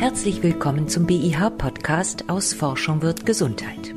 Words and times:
Herzlich 0.00 0.42
willkommen 0.42 0.88
zum 0.88 1.04
BIH-Podcast 1.04 2.30
aus 2.30 2.54
Forschung 2.54 3.02
wird 3.02 3.26
Gesundheit. 3.26 3.94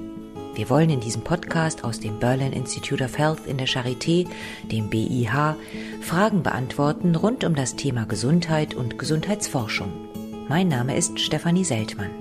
Wir 0.54 0.70
wollen 0.70 0.90
in 0.90 1.00
diesem 1.00 1.24
Podcast 1.24 1.86
aus 1.86 2.02
dem 2.02 2.20
Berlin 2.20 2.52
Institute 2.52 3.02
of 3.02 3.18
Health 3.18 3.48
in 3.48 3.58
der 3.58 3.70
Charité, 3.70 4.28
dem 4.70 4.90
BIH, 4.90 5.56
Fragen 6.02 6.44
beantworten 6.44 7.16
rund 7.16 7.46
um 7.46 7.56
das 7.56 7.78
Thema 7.78 8.06
Gesundheit 8.06 8.76
und 8.76 9.00
Gesundheitsforschung. 9.00 9.94
Mein 10.50 10.68
Name 10.68 10.98
ist 10.98 11.22
Stefanie 11.22 11.64
Seltmann. 11.64 12.12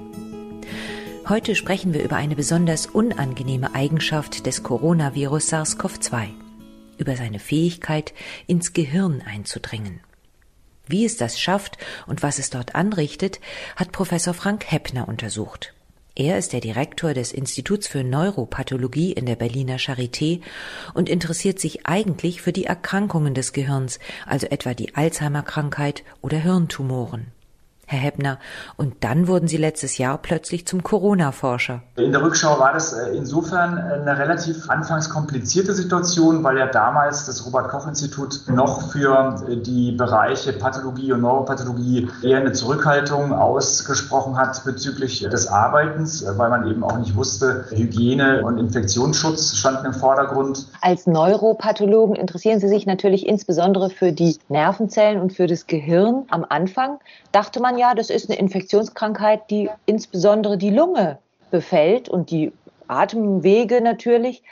Heute 1.28 1.56
sprechen 1.56 1.92
wir 1.92 2.04
über 2.04 2.14
eine 2.14 2.36
besonders 2.36 2.86
unangenehme 2.86 3.74
Eigenschaft 3.74 4.46
des 4.46 4.62
Coronavirus 4.62 5.52
SARS-CoV-2, 5.52 6.28
über 6.98 7.16
seine 7.16 7.40
Fähigkeit, 7.40 8.14
ins 8.46 8.74
Gehirn 8.74 9.24
einzudringen. 9.26 9.98
Wie 10.86 11.04
es 11.04 11.16
das 11.16 11.38
schafft 11.38 11.78
und 12.06 12.22
was 12.22 12.38
es 12.38 12.50
dort 12.50 12.74
anrichtet, 12.74 13.40
hat 13.76 13.92
Professor 13.92 14.34
Frank 14.34 14.70
Heppner 14.70 15.08
untersucht. 15.08 15.74
Er 16.14 16.36
ist 16.36 16.52
der 16.52 16.60
Direktor 16.60 17.14
des 17.14 17.32
Instituts 17.32 17.88
für 17.88 18.04
Neuropathologie 18.04 19.12
in 19.12 19.24
der 19.24 19.36
Berliner 19.36 19.78
Charité 19.78 20.42
und 20.92 21.08
interessiert 21.08 21.58
sich 21.58 21.86
eigentlich 21.86 22.42
für 22.42 22.52
die 22.52 22.66
Erkrankungen 22.66 23.32
des 23.32 23.54
Gehirns, 23.54 23.98
also 24.26 24.46
etwa 24.48 24.74
die 24.74 24.94
Alzheimer-Krankheit 24.94 26.02
oder 26.20 26.38
Hirntumoren. 26.38 27.28
Herr 27.92 28.00
Heppner. 28.00 28.38
Und 28.76 29.04
dann 29.04 29.28
wurden 29.28 29.48
Sie 29.48 29.58
letztes 29.58 29.98
Jahr 29.98 30.18
plötzlich 30.18 30.66
zum 30.66 30.82
Corona-Forscher. 30.82 31.82
In 31.96 32.12
der 32.12 32.22
Rückschau 32.22 32.58
war 32.58 32.72
das 32.72 32.92
äh, 32.92 33.14
insofern 33.14 33.76
eine 33.78 34.18
relativ 34.18 34.68
anfangs 34.70 35.10
komplizierte 35.10 35.74
Situation, 35.74 36.42
weil 36.42 36.58
ja 36.58 36.66
damals 36.66 37.26
das 37.26 37.44
Robert-Koch-Institut 37.46 38.48
noch 38.48 38.90
für 38.90 39.44
äh, 39.48 39.56
die 39.56 39.92
Bereiche 39.92 40.52
Pathologie 40.54 41.12
und 41.12 41.20
Neuropathologie 41.20 42.08
eher 42.22 42.38
eine 42.38 42.52
Zurückhaltung 42.52 43.32
ausgesprochen 43.34 44.36
hat 44.38 44.64
bezüglich 44.64 45.20
des 45.20 45.46
Arbeitens, 45.46 46.22
äh, 46.22 46.38
weil 46.38 46.48
man 46.48 46.66
eben 46.66 46.82
auch 46.82 46.98
nicht 46.98 47.14
wusste, 47.14 47.66
Hygiene 47.70 48.42
und 48.42 48.58
Infektionsschutz 48.58 49.56
standen 49.56 49.86
im 49.86 49.94
Vordergrund. 49.94 50.66
Als 50.80 51.06
Neuropathologen 51.06 52.16
interessieren 52.16 52.58
Sie 52.58 52.68
sich 52.68 52.86
natürlich 52.86 53.26
insbesondere 53.26 53.90
für 53.90 54.12
die 54.12 54.38
Nervenzellen 54.48 55.20
und 55.20 55.32
für 55.32 55.46
das 55.46 55.66
Gehirn. 55.66 56.24
Am 56.30 56.46
Anfang 56.48 56.98
dachte 57.32 57.60
man 57.60 57.76
ja, 57.78 57.81
ja, 57.82 57.96
das 57.96 58.10
ist 58.10 58.30
eine 58.30 58.38
Infektionskrankheit, 58.38 59.50
die 59.50 59.68
insbesondere 59.86 60.56
die 60.56 60.70
Lunge 60.70 61.18
befällt 61.50 62.08
und 62.08 62.30
die 62.30 62.52
Atemwege 62.86 63.80
natürlich. 63.80 64.44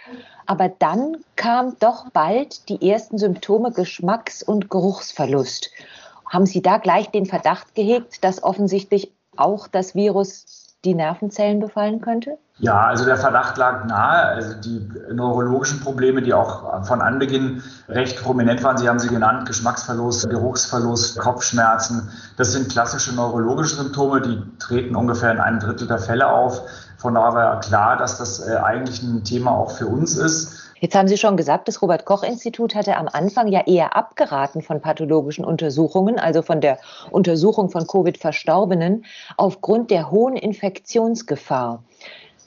Aber 0.47 0.69
dann 0.69 1.19
kam 1.37 1.77
doch 1.79 2.11
bald 2.11 2.69
die 2.69 2.91
ersten 2.91 3.19
Symptome 3.19 3.71
Geschmacks- 3.71 4.43
und 4.43 4.69
Geruchsverlust. 4.69 5.71
Haben 6.27 6.45
Sie 6.45 6.61
da 6.61 6.79
gleich 6.79 7.09
den 7.11 7.25
Verdacht 7.25 7.77
gehegt, 7.77 8.25
dass 8.25 8.43
offensichtlich 8.43 9.13
auch 9.37 9.69
das 9.69 9.95
Virus 9.95 10.75
die 10.85 10.95
Nervenzellen 10.95 11.61
befallen 11.61 12.01
könnte? 12.01 12.37
Ja, 12.61 12.79
also 12.79 13.07
der 13.07 13.17
Verdacht 13.17 13.57
lag 13.57 13.87
nahe. 13.87 14.23
Also 14.23 14.55
die 14.61 14.87
neurologischen 15.11 15.81
Probleme, 15.81 16.21
die 16.21 16.35
auch 16.35 16.85
von 16.85 17.01
Anbeginn 17.01 17.63
recht 17.89 18.23
prominent 18.23 18.63
waren, 18.63 18.77
Sie 18.77 18.87
haben 18.87 18.99
sie 18.99 19.09
genannt, 19.09 19.47
Geschmacksverlust, 19.47 20.29
Geruchsverlust, 20.29 21.19
Kopfschmerzen, 21.19 22.11
das 22.37 22.53
sind 22.53 22.71
klassische 22.71 23.15
neurologische 23.15 23.77
Symptome, 23.77 24.21
die 24.21 24.43
treten 24.59 24.95
ungefähr 24.95 25.33
in 25.33 25.41
einem 25.41 25.59
Drittel 25.59 25.87
der 25.89 25.99
Fälle 25.99 26.29
auf. 26.29 26.63
Von 26.99 27.15
daher 27.15 27.35
war 27.35 27.61
klar, 27.61 27.97
dass 27.97 28.19
das 28.19 28.47
äh, 28.47 28.57
eigentlich 28.57 29.03
ein 29.03 29.25
Thema 29.25 29.53
auch 29.53 29.71
für 29.71 29.87
uns 29.87 30.17
ist. 30.17 30.61
Jetzt 30.81 30.95
haben 30.95 31.09
Sie 31.09 31.19
schon 31.19 31.37
gesagt, 31.37 31.69
das 31.69 31.83
Robert 31.83 32.07
Koch 32.07 32.23
Institut 32.23 32.75
hatte 32.75 32.97
am 32.97 33.09
Anfang 33.09 33.49
ja 33.49 33.67
eher 33.67 33.97
abgeraten 33.97 34.63
von 34.63 34.81
pathologischen 34.81 35.45
Untersuchungen, 35.45 36.19
also 36.19 36.41
von 36.41 36.61
der 36.63 36.79
Untersuchung 37.11 37.71
von 37.71 37.87
Covid-Verstorbenen, 37.87 39.05
aufgrund 39.37 39.91
der 39.91 40.11
hohen 40.11 40.37
Infektionsgefahr. 40.37 41.83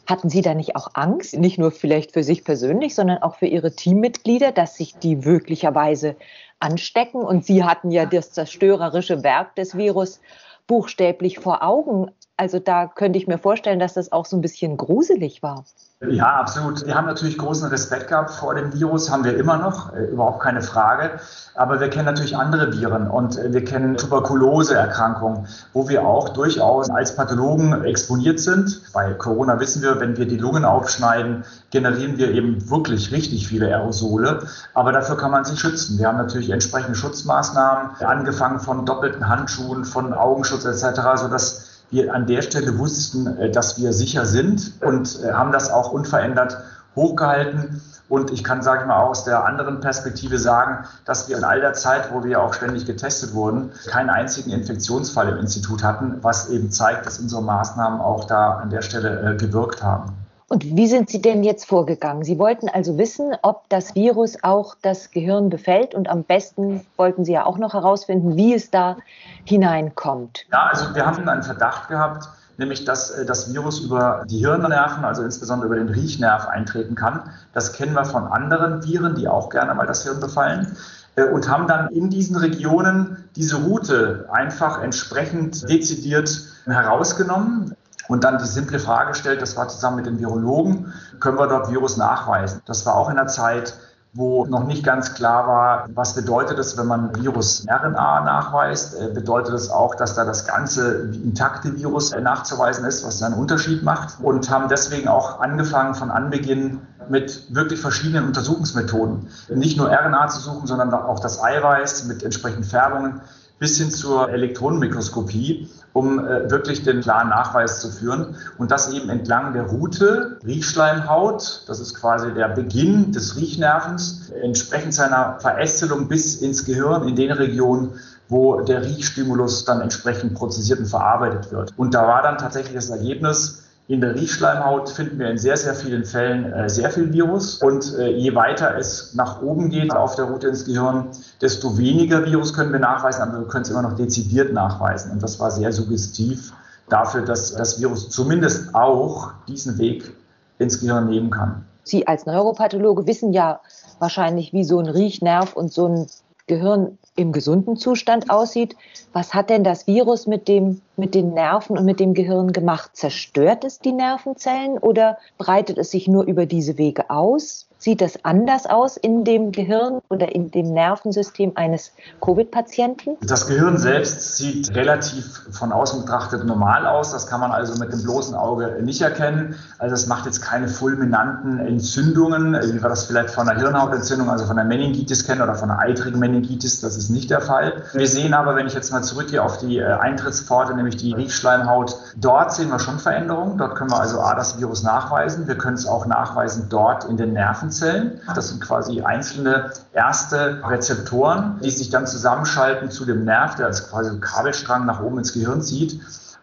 Hatten 0.05 0.29
Sie 0.29 0.41
da 0.41 0.53
nicht 0.53 0.75
auch 0.75 0.89
Angst, 0.95 1.37
nicht 1.37 1.57
nur 1.57 1.71
vielleicht 1.71 2.11
für 2.11 2.23
sich 2.23 2.43
persönlich, 2.43 2.93
sondern 2.93 3.23
auch 3.23 3.35
für 3.35 3.45
Ihre 3.45 3.73
Teammitglieder, 3.73 4.51
dass 4.51 4.75
sich 4.75 4.95
die 4.97 5.15
möglicherweise 5.15 6.15
anstecken? 6.59 7.21
Und 7.21 7.45
Sie 7.45 7.63
hatten 7.63 7.89
ja 7.89 8.05
das 8.05 8.31
zerstörerische 8.31 9.23
Werk 9.23 9.55
des 9.55 9.77
Virus 9.77 10.19
buchstäblich 10.67 11.39
vor 11.39 11.63
Augen. 11.63 12.11
Also 12.35 12.59
da 12.59 12.87
könnte 12.87 13.17
ich 13.17 13.27
mir 13.27 13.37
vorstellen, 13.37 13.79
dass 13.79 13.93
das 13.93 14.11
auch 14.11 14.25
so 14.25 14.35
ein 14.35 14.41
bisschen 14.41 14.75
gruselig 14.75 15.41
war. 15.43 15.65
Ja, 16.09 16.35
absolut. 16.35 16.85
Wir 16.85 16.95
haben 16.95 17.05
natürlich 17.05 17.37
großen 17.37 17.69
Respekt 17.69 18.09
gehabt 18.09 18.31
vor 18.31 18.55
dem 18.55 18.73
Virus, 18.73 19.09
haben 19.09 19.23
wir 19.23 19.37
immer 19.37 19.57
noch, 19.57 19.93
äh, 19.93 20.05
überhaupt 20.05 20.41
keine 20.41 20.61
Frage. 20.61 21.11
Aber 21.55 21.79
wir 21.79 21.89
kennen 21.89 22.05
natürlich 22.05 22.35
andere 22.35 22.73
Viren 22.73 23.09
und 23.09 23.37
äh, 23.37 23.53
wir 23.53 23.63
kennen 23.63 23.95
Tuberkuloseerkrankungen, 23.95 25.47
wo 25.71 25.87
wir 25.87 26.05
auch 26.05 26.29
durchaus 26.29 26.89
als 26.89 27.15
Pathologen 27.15 27.85
exponiert 27.85 28.39
sind. 28.39 28.81
Bei 28.91 29.13
Corona 29.13 29.59
wissen 29.59 29.81
wir, 29.81 29.99
wenn 30.01 30.17
wir 30.17 30.27
die 30.27 30.37
Lungen 30.37 30.65
aufschneiden, 30.65 31.45
generieren 31.71 32.17
wir 32.17 32.31
eben 32.31 32.69
wirklich 32.69 33.11
richtig 33.11 33.47
viele 33.47 33.67
Aerosole. 33.67 34.45
Aber 34.73 34.91
dafür 34.91 35.15
kann 35.15 35.31
man 35.31 35.45
sich 35.45 35.59
schützen. 35.59 35.97
Wir 35.99 36.07
haben 36.07 36.17
natürlich 36.17 36.49
entsprechende 36.49 36.95
Schutzmaßnahmen, 36.95 37.95
angefangen 38.01 38.59
von 38.59 38.85
doppelten 38.85 39.29
Handschuhen, 39.29 39.85
von 39.85 40.13
Augenschutz 40.13 40.65
etc., 40.65 41.01
sodass 41.15 41.72
wir 41.93 42.13
an 42.13 42.27
der 42.27 42.41
Stelle 42.41 42.77
wussten, 42.77 43.27
äh, 43.37 43.49
dass 43.49 43.79
wir 43.79 43.93
sicher 43.93 44.25
sind 44.25 44.73
und 44.81 45.19
äh, 45.23 45.31
haben 45.31 45.51
das 45.51 45.71
auch 45.71 45.91
unverändert 45.91 46.57
hochgehalten. 46.95 47.81
Und 48.09 48.31
ich 48.31 48.43
kann, 48.43 48.61
sage 48.61 48.81
ich 48.81 48.87
mal, 48.87 49.01
aus 49.01 49.23
der 49.23 49.45
anderen 49.45 49.79
Perspektive 49.79 50.37
sagen, 50.37 50.85
dass 51.05 51.29
wir 51.29 51.37
in 51.37 51.43
all 51.43 51.61
der 51.61 51.73
Zeit, 51.73 52.11
wo 52.11 52.23
wir 52.23 52.43
auch 52.43 52.53
ständig 52.53 52.85
getestet 52.85 53.33
wurden, 53.33 53.71
keinen 53.87 54.09
einzigen 54.09 54.51
Infektionsfall 54.51 55.29
im 55.29 55.37
Institut 55.37 55.83
hatten, 55.83 56.17
was 56.21 56.49
eben 56.49 56.69
zeigt, 56.69 57.05
dass 57.05 57.19
unsere 57.19 57.41
Maßnahmen 57.41 58.01
auch 58.01 58.25
da 58.25 58.57
an 58.57 58.69
der 58.69 58.81
Stelle 58.81 59.33
äh, 59.33 59.37
gewirkt 59.37 59.81
haben. 59.81 60.13
Und 60.47 60.65
wie 60.75 60.87
sind 60.87 61.09
Sie 61.09 61.21
denn 61.21 61.43
jetzt 61.43 61.65
vorgegangen? 61.65 62.23
Sie 62.23 62.37
wollten 62.37 62.69
also 62.69 62.97
wissen, 62.97 63.35
ob 63.41 63.67
das 63.69 63.95
Virus 63.95 64.37
auch 64.43 64.75
das 64.81 65.11
Gehirn 65.11 65.49
befällt 65.49 65.95
und 65.95 66.09
am 66.09 66.23
besten 66.23 66.85
wollten 66.97 67.25
Sie 67.25 67.33
ja 67.33 67.45
auch 67.45 67.57
noch 67.57 67.73
herausfinden, 67.73 68.35
wie 68.35 68.53
es 68.53 68.69
da 68.69 68.97
hineinkommt. 69.45 70.45
Ja, 70.51 70.67
also 70.71 70.93
wir 70.93 71.05
haben 71.05 71.27
einen 71.27 71.43
Verdacht 71.43 71.87
gehabt, 71.87 72.27
nämlich 72.57 72.85
dass 72.85 73.11
äh, 73.11 73.25
das 73.25 73.53
Virus 73.53 73.79
über 73.79 74.25
die 74.29 74.39
Hirnnerven, 74.39 75.05
also 75.05 75.23
insbesondere 75.23 75.67
über 75.67 75.75
den 75.77 75.89
Riechnerv 75.89 76.47
eintreten 76.47 76.95
kann. 76.95 77.29
Das 77.53 77.73
kennen 77.73 77.93
wir 77.93 78.05
von 78.05 78.27
anderen 78.27 78.83
Viren, 78.83 79.15
die 79.15 79.27
auch 79.27 79.49
gerne 79.49 79.73
mal 79.73 79.87
das 79.87 80.03
Hirn 80.03 80.19
befallen 80.19 80.75
äh, 81.15 81.23
und 81.23 81.49
haben 81.49 81.67
dann 81.67 81.89
in 81.89 82.09
diesen 82.09 82.35
Regionen 82.35 83.29
diese 83.35 83.63
Route 83.63 84.27
einfach 84.31 84.81
entsprechend 84.81 85.67
dezidiert 85.69 86.41
herausgenommen 86.65 87.75
und 88.07 88.23
dann 88.23 88.37
die 88.37 88.45
simple 88.45 88.79
Frage 88.79 89.09
gestellt, 89.11 89.41
das 89.41 89.55
war 89.55 89.67
zusammen 89.67 89.97
mit 89.97 90.05
den 90.05 90.19
Virologen, 90.19 90.93
können 91.19 91.37
wir 91.37 91.47
dort 91.47 91.71
Virus 91.71 91.97
nachweisen? 91.97 92.61
Das 92.65 92.85
war 92.85 92.95
auch 92.95 93.09
in 93.09 93.15
der 93.15 93.27
Zeit, 93.27 93.75
wo 94.15 94.45
noch 94.45 94.65
nicht 94.65 94.83
ganz 94.83 95.15
klar 95.15 95.47
war, 95.47 95.89
was 95.95 96.13
bedeutet 96.13 96.59
es, 96.59 96.77
wenn 96.77 96.85
man 96.85 97.15
Virus-RNA 97.15 98.21
nachweist. 98.21 98.99
Äh, 98.99 99.07
bedeutet 99.11 99.55
es 99.55 99.71
auch, 99.71 99.95
dass 99.95 100.13
da 100.13 100.23
das 100.23 100.45
ganze 100.45 101.09
intakte 101.13 101.75
Virus 101.75 102.11
nachzuweisen 102.15 102.85
ist, 102.85 103.03
was 103.05 103.23
einen 103.23 103.33
Unterschied 103.33 103.81
macht. 103.81 104.19
Und 104.21 104.49
haben 104.51 104.69
deswegen 104.69 105.07
auch 105.07 105.39
angefangen 105.39 105.95
von 105.95 106.11
Anbeginn 106.11 106.81
mit 107.09 107.53
wirklich 107.53 107.81
verschiedenen 107.81 108.27
Untersuchungsmethoden. 108.27 109.29
Nicht 109.49 109.77
nur 109.77 109.89
RNA 109.89 110.27
zu 110.27 110.39
suchen, 110.39 110.67
sondern 110.67 110.93
auch 110.93 111.19
das 111.19 111.43
Eiweiß 111.43 112.05
mit 112.05 112.23
entsprechenden 112.23 112.63
Färbungen 112.63 113.21
bis 113.57 113.77
hin 113.77 113.91
zur 113.91 114.29
Elektronenmikroskopie, 114.29 115.69
um 115.93 116.19
äh, 116.19 116.49
wirklich 116.49 116.83
den 116.83 117.01
klaren 117.01 117.29
Nachweis 117.29 117.81
zu 117.81 117.89
führen. 117.89 118.35
Und 118.57 118.71
das 118.71 118.91
eben 118.91 119.09
entlang 119.09 119.53
der 119.53 119.63
Route, 119.63 120.39
Riechschleimhaut, 120.45 121.63
das 121.67 121.79
ist 121.79 121.93
quasi 121.93 122.33
der 122.33 122.49
Beginn 122.49 123.11
des 123.11 123.37
Riechnervens, 123.37 124.31
entsprechend 124.41 124.93
seiner 124.93 125.39
Verästelung 125.39 126.07
bis 126.07 126.41
ins 126.41 126.65
Gehirn 126.65 127.07
in 127.07 127.15
den 127.15 127.31
Regionen, 127.31 127.91
wo 128.27 128.61
der 128.61 128.83
Riechstimulus 128.83 129.65
dann 129.65 129.81
entsprechend 129.81 130.33
prozessiert 130.33 130.79
und 130.79 130.87
verarbeitet 130.87 131.51
wird. 131.51 131.73
Und 131.77 131.93
da 131.93 132.07
war 132.07 132.23
dann 132.23 132.37
tatsächlich 132.37 132.73
das 132.73 132.89
Ergebnis, 132.89 133.62
in 133.87 133.99
der 133.99 134.15
Riechschleimhaut 134.15 134.89
finden 134.89 135.19
wir 135.19 135.29
in 135.29 135.37
sehr, 135.37 135.57
sehr 135.57 135.75
vielen 135.75 136.05
Fällen 136.05 136.51
äh, 136.53 136.69
sehr 136.69 136.89
viel 136.89 137.11
Virus. 137.11 137.61
Und 137.61 137.97
äh, 137.97 138.11
je 138.11 138.33
weiter 138.33 138.77
es 138.77 139.13
nach 139.13 139.41
oben 139.41 139.69
geht 139.69 139.93
auf 139.93 140.15
der 140.15 140.25
Route 140.25 140.47
ins 140.47 140.65
Gehirn, 140.65 141.09
desto 141.41 141.77
weniger 141.77 142.25
Virus 142.25 142.53
können 142.53 142.71
wir 142.71 142.79
nachweisen, 142.79 143.21
aber 143.21 143.39
wir 143.39 143.47
können 143.47 143.63
es 143.63 143.69
immer 143.69 143.81
noch 143.81 143.95
dezidiert 143.95 144.53
nachweisen. 144.53 145.11
Und 145.11 145.21
das 145.21 145.39
war 145.39 145.51
sehr 145.51 145.73
suggestiv 145.73 146.53
dafür, 146.89 147.23
dass 147.23 147.53
das 147.53 147.79
Virus 147.81 148.09
zumindest 148.09 148.73
auch 148.73 149.31
diesen 149.47 149.77
Weg 149.77 150.13
ins 150.59 150.79
Gehirn 150.79 151.09
nehmen 151.09 151.29
kann. 151.29 151.65
Sie 151.83 152.07
als 152.07 152.25
Neuropathologe 152.25 153.05
wissen 153.05 153.33
ja 153.33 153.59
wahrscheinlich, 153.99 154.53
wie 154.53 154.63
so 154.63 154.79
ein 154.79 154.87
Riechnerv 154.87 155.53
und 155.53 155.73
so 155.73 155.87
ein 155.87 156.07
Gehirn 156.47 156.97
im 157.15 157.31
gesunden 157.31 157.77
Zustand 157.77 158.29
aussieht. 158.29 158.75
Was 159.13 159.33
hat 159.33 159.49
denn 159.49 159.63
das 159.63 159.87
Virus 159.87 160.27
mit 160.27 160.47
dem 160.47 160.81
mit 160.97 161.15
den 161.15 161.33
Nerven 161.33 161.77
und 161.77 161.85
mit 161.85 161.99
dem 161.99 162.13
Gehirn 162.13 162.51
gemacht? 162.51 162.91
Zerstört 162.93 163.63
es 163.63 163.79
die 163.79 163.93
Nervenzellen 163.93 164.77
oder 164.77 165.17
breitet 165.37 165.77
es 165.77 165.91
sich 165.91 166.07
nur 166.07 166.25
über 166.25 166.45
diese 166.45 166.77
Wege 166.77 167.09
aus? 167.09 167.67
Sieht 167.83 167.99
das 167.99 168.23
anders 168.23 168.65
aus 168.65 168.95
in 168.95 169.25
dem 169.25 169.51
Gehirn 169.51 169.99
oder 170.07 170.33
in 170.33 170.49
dem 170.51 170.71
Nervensystem 170.71 171.51
eines 171.55 171.91
Covid-Patienten? 172.21 173.17
Das 173.19 173.45
Gehirn 173.45 173.77
selbst 173.77 174.37
sieht 174.37 174.73
relativ 174.73 175.41
von 175.51 175.73
außen 175.73 175.99
betrachtet 175.99 176.45
normal 176.45 176.87
aus. 176.87 177.11
Das 177.11 177.27
kann 177.27 177.41
man 177.41 177.51
also 177.51 177.77
mit 177.83 177.91
dem 177.91 178.01
bloßen 178.01 178.35
Auge 178.35 178.79
nicht 178.81 179.01
erkennen. 179.01 179.55
Also 179.79 179.95
es 179.95 180.07
macht 180.07 180.25
jetzt 180.25 180.41
keine 180.41 180.69
fulminanten 180.69 181.59
Entzündungen, 181.59 182.53
wie 182.53 182.81
wir 182.81 182.87
das 182.87 183.03
vielleicht 183.03 183.31
von 183.31 183.49
einer 183.49 183.59
Hirnhautentzündung, 183.59 184.29
also 184.29 184.45
von 184.45 184.57
einer 184.57 184.65
Meningitis 184.69 185.27
kennen 185.27 185.41
oder 185.41 185.55
von 185.55 185.69
einer 185.69 185.81
eitrigen 185.81 186.19
Meningitis. 186.19 186.79
Das 186.79 186.95
ist 186.95 187.09
nicht 187.09 187.31
der 187.31 187.41
Fall. 187.41 187.83
Wir 187.91 188.07
sehen 188.07 188.33
aber, 188.33 188.55
wenn 188.55 188.65
ich 188.65 188.75
jetzt 188.75 188.93
mal 188.93 189.03
zurückgehe 189.03 189.43
auf 189.43 189.57
die 189.57 189.79
äh, 189.79 189.83
Eintrittspforte, 189.83 190.73
nämlich 190.73 190.95
die 190.95 191.11
Riechschleimhaut, 191.11 191.97
dort 192.15 192.53
sehen 192.53 192.69
wir 192.69 192.79
schon 192.79 192.99
Veränderungen. 192.99 193.57
Dort 193.57 193.75
können 193.75 193.91
wir 193.91 193.99
also 193.99 194.21
A, 194.21 194.35
das 194.35 194.57
Virus 194.57 194.83
nachweisen. 194.83 195.49
Wir 195.49 195.57
können 195.57 195.75
es 195.75 195.85
auch 195.85 196.05
nachweisen 196.05 196.67
dort 196.69 197.03
in 197.03 197.17
den 197.17 197.33
Nerven 197.33 197.72
Nervenzellen. 197.81 198.21
Das 198.35 198.49
sind 198.49 198.61
quasi 198.61 199.01
einzelne 199.01 199.71
erste 199.93 200.61
Rezeptoren, 200.63 201.59
die 201.63 201.71
sich 201.71 201.89
dann 201.89 202.07
zusammenschalten 202.07 202.91
zu 202.91 203.05
dem 203.05 203.25
Nerv, 203.25 203.55
der 203.55 203.67
als 203.67 203.89
quasi 203.89 204.19
Kabelstrang 204.19 204.85
nach 204.85 205.01
oben 205.01 205.19
ins 205.19 205.33
Gehirn 205.33 205.61
zieht. 205.61 205.99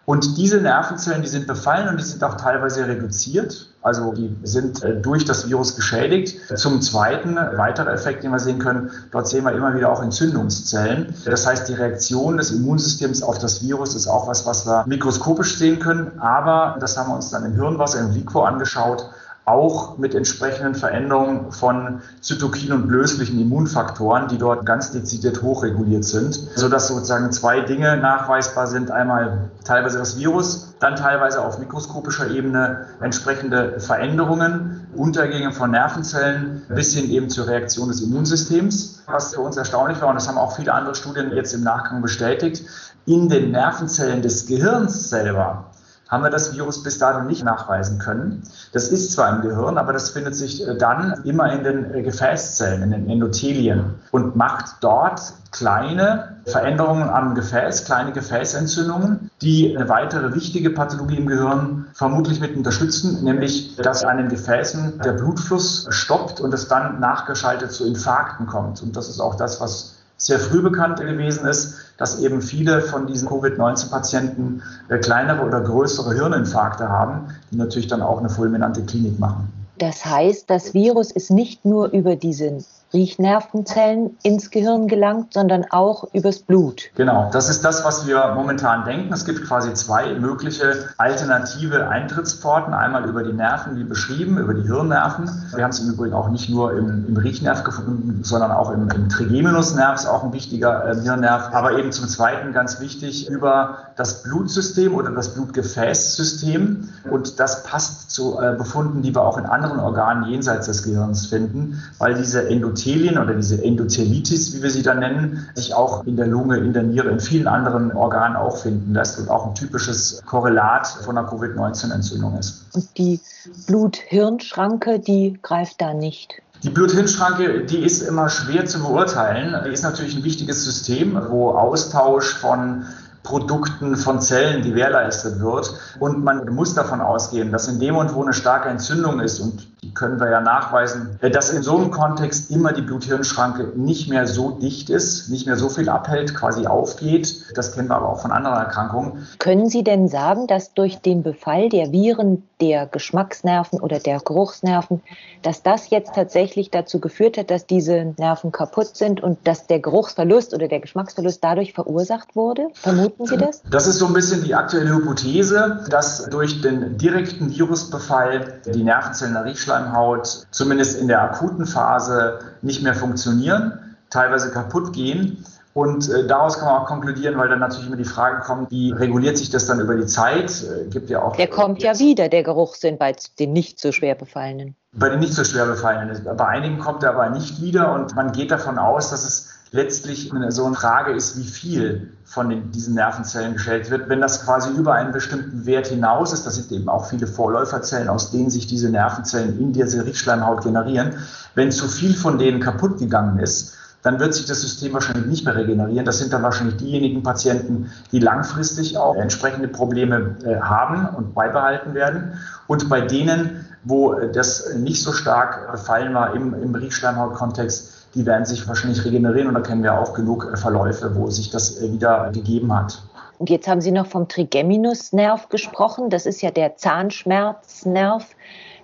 Und 0.06 0.38
diese 0.38 0.60
Nervenzellen, 0.60 1.22
die 1.22 1.28
sind 1.28 1.46
befallen 1.46 1.88
und 1.88 1.98
die 2.00 2.04
sind 2.04 2.24
auch 2.24 2.34
teilweise 2.36 2.84
reduziert. 2.88 3.68
Also 3.82 4.12
die 4.12 4.36
sind 4.42 4.82
äh, 4.82 5.00
durch 5.00 5.24
das 5.24 5.48
Virus 5.48 5.76
geschädigt. 5.76 6.58
Zum 6.58 6.82
Zweiten, 6.82 7.36
weiterer 7.36 7.92
Effekt, 7.92 8.24
den 8.24 8.32
wir 8.32 8.40
sehen 8.40 8.58
können, 8.58 8.90
dort 9.12 9.28
sehen 9.28 9.44
wir 9.44 9.52
immer 9.52 9.74
wieder 9.74 9.92
auch 9.92 10.02
Entzündungszellen. 10.02 11.14
Das 11.24 11.46
heißt, 11.46 11.68
die 11.68 11.74
Reaktion 11.74 12.38
des 12.38 12.50
Immunsystems 12.50 13.22
auf 13.22 13.38
das 13.38 13.62
Virus 13.62 13.94
ist 13.94 14.08
auch 14.08 14.26
was, 14.26 14.46
was 14.46 14.66
wir 14.66 14.84
mikroskopisch 14.86 15.56
sehen 15.58 15.78
können. 15.78 16.18
Aber 16.18 16.76
das 16.80 16.96
haben 16.96 17.10
wir 17.10 17.14
uns 17.14 17.30
dann 17.30 17.44
im 17.44 17.52
Hirnwasser, 17.52 18.00
im 18.00 18.10
Liquor 18.10 18.48
angeschaut 18.48 19.06
auch 19.50 19.98
mit 19.98 20.14
entsprechenden 20.14 20.74
Veränderungen 20.74 21.52
von 21.52 22.00
Zytokin 22.20 22.72
und 22.72 22.88
löslichen 22.88 23.40
Immunfaktoren, 23.40 24.28
die 24.28 24.38
dort 24.38 24.64
ganz 24.64 24.92
dezidiert 24.92 25.42
hochreguliert 25.42 26.04
sind, 26.04 26.34
sodass 26.34 26.88
sozusagen 26.88 27.32
zwei 27.32 27.60
Dinge 27.60 27.96
nachweisbar 27.96 28.66
sind. 28.66 28.90
Einmal 28.90 29.50
teilweise 29.64 29.98
das 29.98 30.18
Virus, 30.18 30.74
dann 30.80 30.96
teilweise 30.96 31.44
auf 31.44 31.58
mikroskopischer 31.58 32.30
Ebene 32.30 32.86
entsprechende 33.00 33.80
Veränderungen, 33.80 34.86
Untergänge 34.94 35.52
von 35.52 35.70
Nervenzellen 35.70 36.62
bis 36.68 36.94
hin 36.94 37.10
eben 37.10 37.28
zur 37.28 37.46
Reaktion 37.46 37.88
des 37.88 38.00
Immunsystems. 38.00 39.02
Was 39.06 39.34
für 39.34 39.40
uns 39.40 39.56
erstaunlich 39.56 40.00
war, 40.00 40.08
und 40.08 40.14
das 40.14 40.28
haben 40.28 40.38
auch 40.38 40.56
viele 40.56 40.72
andere 40.72 40.94
Studien 40.94 41.32
jetzt 41.32 41.52
im 41.52 41.62
Nachgang 41.62 42.02
bestätigt, 42.02 42.64
in 43.06 43.28
den 43.28 43.50
Nervenzellen 43.50 44.22
des 44.22 44.46
Gehirns 44.46 45.10
selber 45.10 45.69
haben 46.10 46.24
wir 46.24 46.30
das 46.30 46.52
Virus 46.54 46.82
bis 46.82 46.98
dato 46.98 47.22
nicht 47.22 47.44
nachweisen 47.44 47.98
können. 47.98 48.42
Das 48.72 48.88
ist 48.88 49.12
zwar 49.12 49.36
im 49.36 49.42
Gehirn, 49.42 49.78
aber 49.78 49.92
das 49.92 50.10
findet 50.10 50.34
sich 50.34 50.66
äh, 50.66 50.76
dann 50.76 51.22
immer 51.24 51.52
in 51.52 51.62
den 51.62 51.94
äh, 51.94 52.02
Gefäßzellen, 52.02 52.82
in 52.82 52.90
den 52.90 53.08
Endothelien 53.08 53.94
und 54.10 54.34
macht 54.34 54.76
dort 54.80 55.20
kleine 55.52 56.36
Veränderungen 56.46 57.08
am 57.08 57.34
Gefäß, 57.34 57.84
kleine 57.84 58.12
Gefäßentzündungen, 58.12 59.30
die 59.40 59.76
eine 59.76 59.88
weitere 59.88 60.34
wichtige 60.34 60.70
Pathologie 60.70 61.16
im 61.16 61.26
Gehirn 61.26 61.86
vermutlich 61.92 62.40
mit 62.40 62.56
unterstützen, 62.56 63.22
nämlich 63.24 63.76
dass 63.76 64.04
an 64.04 64.18
den 64.18 64.28
Gefäßen 64.28 65.00
der 65.04 65.12
Blutfluss 65.12 65.86
stoppt 65.90 66.40
und 66.40 66.52
es 66.54 66.68
dann 66.68 67.00
nachgeschaltet 67.00 67.72
zu 67.72 67.86
Infarkten 67.86 68.46
kommt. 68.46 68.82
Und 68.82 68.96
das 68.96 69.08
ist 69.08 69.20
auch 69.20 69.36
das, 69.36 69.60
was 69.60 69.96
sehr 70.16 70.38
früh 70.38 70.60
bekannt 70.60 71.00
gewesen 71.00 71.46
ist, 71.46 71.76
dass 72.00 72.18
eben 72.18 72.40
viele 72.40 72.80
von 72.80 73.06
diesen 73.06 73.28
Covid-19-Patienten 73.28 74.62
äh, 74.88 74.98
kleinere 74.98 75.44
oder 75.44 75.60
größere 75.60 76.14
Hirninfarkte 76.14 76.88
haben, 76.88 77.28
die 77.50 77.56
natürlich 77.56 77.88
dann 77.88 78.00
auch 78.00 78.18
eine 78.18 78.30
fulminante 78.30 78.82
Klinik 78.82 79.18
machen. 79.18 79.52
Das 79.76 80.06
heißt, 80.06 80.48
das 80.48 80.72
Virus 80.72 81.10
ist 81.10 81.30
nicht 81.30 81.66
nur 81.66 81.90
über 81.90 82.16
diesen 82.16 82.64
Riechnervenzellen 82.92 84.16
ins 84.22 84.50
Gehirn 84.50 84.88
gelangt, 84.88 85.34
sondern 85.34 85.64
auch 85.70 86.04
übers 86.12 86.40
Blut. 86.40 86.82
Genau, 86.96 87.30
das 87.32 87.48
ist 87.48 87.64
das, 87.64 87.84
was 87.84 88.06
wir 88.06 88.32
momentan 88.34 88.84
denken. 88.84 89.12
Es 89.12 89.24
gibt 89.24 89.44
quasi 89.46 89.72
zwei 89.74 90.14
mögliche 90.14 90.88
alternative 90.98 91.88
Eintrittspforten. 91.88 92.74
Einmal 92.74 93.08
über 93.08 93.22
die 93.22 93.32
Nerven, 93.32 93.76
wie 93.76 93.84
beschrieben, 93.84 94.38
über 94.38 94.54
die 94.54 94.62
Hirnnerven. 94.62 95.30
Wir 95.54 95.62
haben 95.62 95.70
es 95.70 95.80
im 95.80 95.90
Übrigen 95.90 96.14
auch 96.14 96.28
nicht 96.30 96.50
nur 96.50 96.76
im, 96.76 97.06
im 97.06 97.16
Riechnerv 97.16 97.62
gefunden, 97.62 98.20
sondern 98.24 98.50
auch 98.50 98.70
im, 98.70 98.88
im 98.90 99.08
Trigeminusnerv, 99.08 99.94
ist 99.94 100.06
auch 100.06 100.24
ein 100.24 100.32
wichtiger 100.32 100.90
äh, 100.90 101.00
Hirnnerv. 101.00 101.50
Aber 101.52 101.78
eben 101.78 101.92
zum 101.92 102.08
Zweiten 102.08 102.52
ganz 102.52 102.80
wichtig 102.80 103.28
über 103.28 103.78
das 103.96 104.22
Blutsystem 104.22 104.94
oder 104.94 105.10
das 105.10 105.34
Blutgefäßsystem. 105.34 106.88
Und 107.10 107.38
das 107.38 107.62
passt 107.62 108.10
zu 108.10 108.40
äh, 108.40 108.54
Befunden, 108.56 109.02
die 109.02 109.14
wir 109.14 109.22
auch 109.22 109.38
in 109.38 109.46
anderen 109.46 109.78
Organen 109.78 110.24
jenseits 110.24 110.66
des 110.66 110.82
Gehirns 110.82 111.26
finden, 111.26 111.82
weil 111.98 112.14
diese 112.14 112.48
Endothelien 112.48 112.79
Endothelien 112.80 113.18
oder 113.18 113.34
diese 113.34 113.62
Endothelitis, 113.62 114.54
wie 114.54 114.62
wir 114.62 114.70
sie 114.70 114.82
dann 114.82 115.00
nennen, 115.00 115.48
sich 115.54 115.74
auch 115.74 116.06
in 116.06 116.16
der 116.16 116.26
Lunge, 116.26 116.58
in 116.58 116.72
der 116.72 116.82
Niere, 116.82 117.08
in 117.08 117.20
vielen 117.20 117.46
anderen 117.46 117.92
Organen 117.92 118.36
auch 118.36 118.56
finden 118.58 118.94
lässt 118.94 119.18
und 119.18 119.28
auch 119.28 119.46
ein 119.46 119.54
typisches 119.54 120.22
Korrelat 120.26 120.86
von 120.86 121.16
einer 121.16 121.28
Covid-19-Entzündung 121.28 122.38
ist. 122.38 122.64
Und 122.72 122.86
die 122.96 123.20
Blut-Hirn-Schranke, 123.66 124.98
die 124.98 125.38
greift 125.42 125.80
da 125.80 125.94
nicht? 125.94 126.34
Die 126.62 126.70
Blut-Hirn-Schranke, 126.70 127.64
die 127.64 127.78
ist 127.78 128.02
immer 128.02 128.28
schwer 128.28 128.66
zu 128.66 128.80
beurteilen. 128.80 129.56
Die 129.66 129.72
ist 129.72 129.82
natürlich 129.82 130.16
ein 130.16 130.24
wichtiges 130.24 130.64
System, 130.64 131.18
wo 131.28 131.50
Austausch 131.50 132.34
von 132.34 132.84
Produkten 133.22 133.96
von 133.96 134.20
Zellen 134.20 134.62
gewährleistet 134.62 135.40
wird. 135.40 135.74
Und 135.98 136.24
man 136.24 136.46
muss 136.54 136.74
davon 136.74 137.00
ausgehen, 137.00 137.52
dass 137.52 137.68
in 137.68 137.78
dem 137.78 137.94
Moment, 137.94 138.14
wo 138.14 138.22
eine 138.22 138.32
starke 138.32 138.68
Entzündung 138.68 139.20
ist, 139.20 139.40
und 139.40 139.69
die 139.82 139.94
können 139.94 140.20
wir 140.20 140.30
ja 140.30 140.40
nachweisen, 140.40 141.18
dass 141.32 141.50
in 141.50 141.62
so 141.62 141.76
einem 141.76 141.90
Kontext 141.90 142.50
immer 142.50 142.72
die 142.72 142.82
Blut-Hirn-Schranke 142.82 143.72
nicht 143.76 144.08
mehr 144.10 144.26
so 144.26 144.50
dicht 144.50 144.90
ist, 144.90 145.30
nicht 145.30 145.46
mehr 145.46 145.56
so 145.56 145.68
viel 145.68 145.88
abhält, 145.88 146.34
quasi 146.34 146.66
aufgeht. 146.66 147.44
Das 147.54 147.72
kennen 147.72 147.88
wir 147.88 147.96
aber 147.96 148.10
auch 148.10 148.20
von 148.20 148.30
anderen 148.30 148.58
Erkrankungen. 148.58 149.26
Können 149.38 149.70
Sie 149.70 149.82
denn 149.82 150.08
sagen, 150.08 150.46
dass 150.46 150.74
durch 150.74 151.00
den 151.00 151.22
Befall 151.22 151.70
der 151.70 151.92
Viren 151.92 152.42
der 152.60 152.86
Geschmacksnerven 152.86 153.80
oder 153.80 153.98
der 154.00 154.20
Geruchsnerven, 154.20 155.00
dass 155.40 155.62
das 155.62 155.88
jetzt 155.88 156.14
tatsächlich 156.14 156.70
dazu 156.70 157.00
geführt 157.00 157.38
hat, 157.38 157.50
dass 157.50 157.66
diese 157.66 158.14
Nerven 158.18 158.52
kaputt 158.52 158.96
sind 158.98 159.22
und 159.22 159.38
dass 159.44 159.66
der 159.66 159.80
Geruchsverlust 159.80 160.52
oder 160.52 160.68
der 160.68 160.80
Geschmacksverlust 160.80 161.42
dadurch 161.42 161.72
verursacht 161.72 162.36
wurde? 162.36 162.68
Vermuten 162.74 163.24
Sie 163.24 163.38
das? 163.38 163.62
Das 163.70 163.86
ist 163.86 163.98
so 163.98 164.06
ein 164.06 164.12
bisschen 164.12 164.44
die 164.44 164.54
aktuelle 164.54 164.94
Hypothese, 164.94 165.86
dass 165.88 166.28
durch 166.28 166.60
den 166.60 166.98
direkten 166.98 167.50
Virusbefall 167.50 168.60
die 168.66 168.84
Nervenzellen 168.84 169.32
der 169.32 169.46
Riechschleim 169.46 169.69
Schleimhaut 169.70 170.46
zumindest 170.50 171.00
in 171.00 171.08
der 171.08 171.22
akuten 171.22 171.66
Phase 171.66 172.40
nicht 172.62 172.82
mehr 172.82 172.94
funktionieren, 172.94 173.96
teilweise 174.10 174.50
kaputt 174.50 174.92
gehen. 174.92 175.44
Und 175.72 176.10
äh, 176.10 176.26
daraus 176.26 176.58
kann 176.58 176.66
man 176.66 176.82
auch 176.82 176.86
konkludieren, 176.86 177.38
weil 177.38 177.48
dann 177.48 177.60
natürlich 177.60 177.86
immer 177.86 177.96
die 177.96 178.04
Frage 178.04 178.42
kommt, 178.42 178.72
wie 178.72 178.90
reguliert 178.90 179.38
sich 179.38 179.50
das 179.50 179.66
dann 179.66 179.78
über 179.78 179.94
die 179.94 180.06
Zeit? 180.06 180.64
Äh, 180.64 180.88
gibt 180.88 181.10
ja 181.10 181.22
auch. 181.22 181.36
Der 181.36 181.46
kommt 181.46 181.80
ja 181.82 181.96
wieder, 182.00 182.28
der 182.28 182.42
Geruchssinn 182.42 182.98
bei 182.98 183.14
den 183.38 183.52
nicht 183.52 183.78
so 183.78 183.92
schwer 183.92 184.16
befallenen. 184.16 184.74
Bei 184.92 185.08
den 185.08 185.20
nicht 185.20 185.32
so 185.32 185.44
schwer 185.44 185.66
befallenen. 185.66 186.24
Bei 186.36 186.46
einigen 186.48 186.80
kommt 186.80 187.04
er 187.04 187.10
aber 187.10 187.30
nicht 187.30 187.62
wieder 187.62 187.94
und 187.94 188.16
man 188.16 188.32
geht 188.32 188.50
davon 188.50 188.78
aus, 188.78 189.10
dass 189.10 189.24
es 189.24 189.49
letztlich 189.72 190.32
so 190.48 190.64
eine 190.64 190.74
Frage 190.74 191.12
ist, 191.12 191.38
wie 191.38 191.44
viel 191.44 192.12
von 192.24 192.48
den, 192.48 192.70
diesen 192.70 192.94
Nervenzellen 192.94 193.54
gestellt 193.54 193.90
wird. 193.90 194.08
Wenn 194.08 194.20
das 194.20 194.44
quasi 194.44 194.70
über 194.70 194.94
einen 194.94 195.12
bestimmten 195.12 195.66
Wert 195.66 195.88
hinaus 195.88 196.32
ist, 196.32 196.46
das 196.46 196.56
sind 196.56 196.72
eben 196.72 196.88
auch 196.88 197.08
viele 197.08 197.26
Vorläuferzellen, 197.26 198.08
aus 198.08 198.30
denen 198.30 198.50
sich 198.50 198.66
diese 198.66 198.90
Nervenzellen 198.90 199.58
in 199.58 199.72
dieser 199.72 200.04
Riechschleimhaut 200.04 200.62
generieren. 200.62 201.14
Wenn 201.54 201.70
zu 201.70 201.88
viel 201.88 202.14
von 202.14 202.38
denen 202.38 202.60
kaputt 202.60 202.98
gegangen 202.98 203.38
ist, 203.38 203.76
dann 204.02 204.18
wird 204.18 204.32
sich 204.32 204.46
das 204.46 204.62
System 204.62 204.94
wahrscheinlich 204.94 205.26
nicht 205.26 205.44
mehr 205.44 205.54
regenerieren. 205.54 206.06
Das 206.06 206.18
sind 206.18 206.32
dann 206.32 206.42
wahrscheinlich 206.42 206.76
diejenigen 206.78 207.22
Patienten, 207.22 207.90
die 208.12 208.18
langfristig 208.18 208.96
auch 208.96 209.14
entsprechende 209.14 209.68
Probleme 209.68 210.36
äh, 210.44 210.58
haben 210.60 211.14
und 211.14 211.34
beibehalten 211.34 211.92
werden. 211.94 212.32
Und 212.66 212.88
bei 212.88 213.02
denen, 213.02 213.66
wo 213.84 214.14
das 214.14 214.74
nicht 214.74 215.02
so 215.02 215.12
stark 215.12 215.70
befallen 215.70 216.14
war 216.14 216.34
im, 216.34 216.54
im 216.54 216.74
Riechschleimhaut-Kontext, 216.74 217.99
die 218.14 218.26
werden 218.26 218.44
sich 218.44 218.66
wahrscheinlich 218.66 219.04
regenerieren 219.04 219.48
und 219.48 219.54
da 219.54 219.60
kennen 219.60 219.82
wir 219.82 219.98
auch 219.98 220.14
genug 220.14 220.50
äh, 220.52 220.56
Verläufe, 220.56 221.14
wo 221.14 221.30
sich 221.30 221.50
das 221.50 221.80
äh, 221.80 221.92
wieder 221.92 222.30
gegeben 222.32 222.74
hat. 222.74 223.02
Und 223.38 223.48
jetzt 223.48 223.68
haben 223.68 223.80
Sie 223.80 223.92
noch 223.92 224.06
vom 224.06 224.28
Trigeminusnerv 224.28 225.48
gesprochen. 225.48 226.10
Das 226.10 226.26
ist 226.26 226.42
ja 226.42 226.50
der 226.50 226.76
Zahnschmerznerv. 226.76 228.26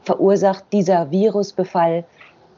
Verursacht 0.02 0.64
dieser 0.72 1.10
Virusbefall 1.10 2.04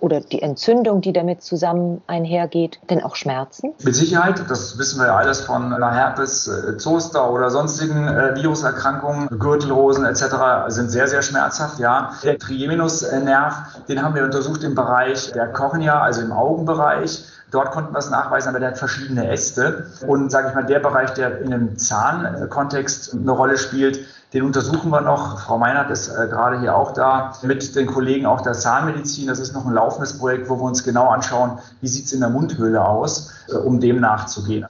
oder 0.01 0.21
die 0.21 0.43
Entzündung, 0.43 1.01
die 1.01 1.13
damit 1.13 1.43
zusammen 1.43 2.03
einhergeht, 2.07 2.79
denn 2.91 3.03
auch 3.03 3.17
Schmerzen? 3.17 3.73
Mit 3.83 3.95
Sicherheit, 3.95 4.43
das 4.49 4.79
wissen 4.79 5.01
wir 5.01 5.07
ja 5.07 5.17
alles 5.17 5.41
von 5.41 5.73
einer 5.73 5.93
Herpes, 5.93 6.49
äh, 6.49 6.77
Zoster 6.77 7.31
oder 7.31 7.51
sonstigen 7.51 8.07
äh, 8.07 8.35
Viruserkrankungen, 8.37 9.29
Gürtelrosen 9.39 10.05
etc. 10.05 10.25
sind 10.69 10.91
sehr, 10.91 11.09
sehr 11.09 11.23
schmerzhaft, 11.23 11.79
ja. 11.79 12.13
Der 12.23 12.39
Trigeminusnerv, 12.39 13.55
den 13.89 14.03
haben 14.03 14.15
wir 14.15 14.25
untersucht 14.25 14.63
im 14.65 14.75
Bereich 14.75 15.33
der 15.33 15.49
Kornea, 15.49 16.01
also 16.01 16.21
im 16.21 16.33
Augenbereich 16.33 17.25
Dort 17.51 17.71
konnten 17.71 17.93
wir 17.93 17.99
es 17.99 18.11
nachweisen, 18.11 18.51
aber 18.51 18.61
der 18.61 18.71
hat 18.71 18.79
verschiedene 18.79 19.29
Äste. 19.31 19.87
Und 20.07 20.31
sage 20.31 20.49
ich 20.49 20.55
mal, 20.55 20.65
der 20.65 20.81
Bereich, 20.81 21.11
der 21.15 21.41
in 21.41 21.53
einem 21.53 21.79
Zahnkontext 21.79 23.15
eine 23.15 23.31
Rolle 23.31 23.57
spielt, 23.57 24.01
den 24.35 24.43
untersuchen 24.43 24.91
wir 24.91 25.01
noch. 25.01 25.41
Frau 25.41 25.57
Meinert 25.57 25.91
ist 25.91 26.09
äh, 26.09 26.27
gerade 26.29 26.61
hier 26.61 26.77
auch 26.77 26.93
da 26.93 27.33
mit 27.43 27.75
den 27.75 27.87
Kollegen 27.87 28.27
auch 28.27 28.43
der 28.43 28.53
Zahnmedizin. 28.53 29.27
Das 29.27 29.39
ist 29.39 29.55
noch 29.55 29.65
ein 29.65 29.73
laufendes 29.73 30.19
Projekt, 30.19 30.51
wo 30.51 30.57
wir 30.57 30.65
uns 30.65 30.85
genau 30.85 31.09
anschauen, 31.09 31.59
wie 31.81 31.89
sieht 31.89 32.05
es 32.05 32.13
in 32.13 32.21
der 32.21 32.29
Mundhöhle 32.29 32.85
aus, 32.85 33.33
äh, 33.49 33.57
um 33.57 33.81
dem 33.81 34.01
nachzugehen. 34.01 34.67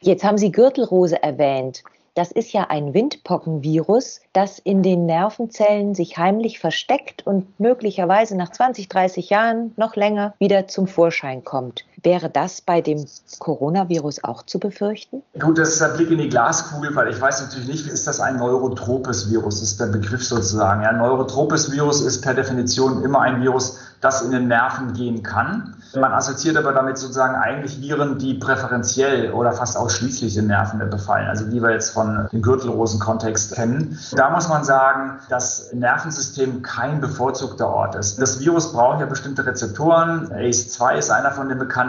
Jetzt 0.00 0.24
haben 0.24 0.36
Sie 0.36 0.52
Gürtelrose 0.52 1.22
erwähnt. 1.22 1.82
Das 2.18 2.32
ist 2.32 2.52
ja 2.52 2.66
ein 2.68 2.94
Windpockenvirus, 2.94 4.20
das 4.32 4.58
in 4.58 4.82
den 4.82 5.06
Nervenzellen 5.06 5.94
sich 5.94 6.18
heimlich 6.18 6.58
versteckt 6.58 7.24
und 7.24 7.60
möglicherweise 7.60 8.36
nach 8.36 8.50
20, 8.50 8.88
30 8.88 9.30
Jahren 9.30 9.72
noch 9.76 9.94
länger 9.94 10.34
wieder 10.40 10.66
zum 10.66 10.88
Vorschein 10.88 11.44
kommt. 11.44 11.84
Wäre 12.02 12.30
das 12.30 12.60
bei 12.60 12.80
dem 12.80 13.04
Coronavirus 13.40 14.22
auch 14.22 14.44
zu 14.44 14.60
befürchten? 14.60 15.22
Gut, 15.40 15.58
das 15.58 15.70
ist 15.70 15.80
der 15.80 15.88
Blick 15.88 16.10
in 16.12 16.18
die 16.18 16.28
Glaskugel, 16.28 16.94
weil 16.94 17.08
ich 17.08 17.20
weiß 17.20 17.42
natürlich 17.42 17.66
nicht, 17.66 17.86
ist 17.88 18.06
das 18.06 18.20
ein 18.20 18.36
neurotropes 18.36 19.30
Virus, 19.30 19.60
ist 19.62 19.80
der 19.80 19.86
Begriff 19.86 20.24
sozusagen. 20.24 20.82
Ja, 20.82 20.92
neurotropes 20.92 21.72
Virus 21.72 22.00
ist 22.00 22.22
per 22.22 22.34
Definition 22.34 23.02
immer 23.02 23.20
ein 23.20 23.42
Virus, 23.42 23.78
das 24.00 24.22
in 24.22 24.30
den 24.30 24.46
Nerven 24.46 24.92
gehen 24.92 25.24
kann. 25.24 25.74
Man 25.96 26.12
assoziiert 26.12 26.56
aber 26.56 26.72
damit 26.72 26.98
sozusagen 26.98 27.34
eigentlich 27.34 27.80
Viren, 27.80 28.18
die 28.18 28.34
präferenziell 28.34 29.32
oder 29.32 29.52
fast 29.52 29.76
ausschließlich 29.76 30.34
den 30.34 30.46
Nerven 30.46 30.78
befallen, 30.90 31.26
also 31.28 31.50
wie 31.50 31.62
wir 31.62 31.72
jetzt 31.72 31.90
von 31.90 32.28
dem 32.30 32.42
Gürtelrosen-Kontext 32.42 33.54
kennen. 33.54 33.98
Da 34.12 34.30
muss 34.30 34.48
man 34.48 34.64
sagen, 34.64 35.18
dass 35.30 35.72
Nervensystem 35.72 36.62
kein 36.62 37.00
bevorzugter 37.00 37.68
Ort 37.68 37.94
ist. 37.94 38.20
Das 38.20 38.38
Virus 38.38 38.72
braucht 38.72 39.00
ja 39.00 39.06
bestimmte 39.06 39.46
Rezeptoren. 39.46 40.28
ACE2 40.28 40.96
ist 40.96 41.10
einer 41.10 41.32
von 41.32 41.48
den 41.48 41.58
bekannten 41.58 41.87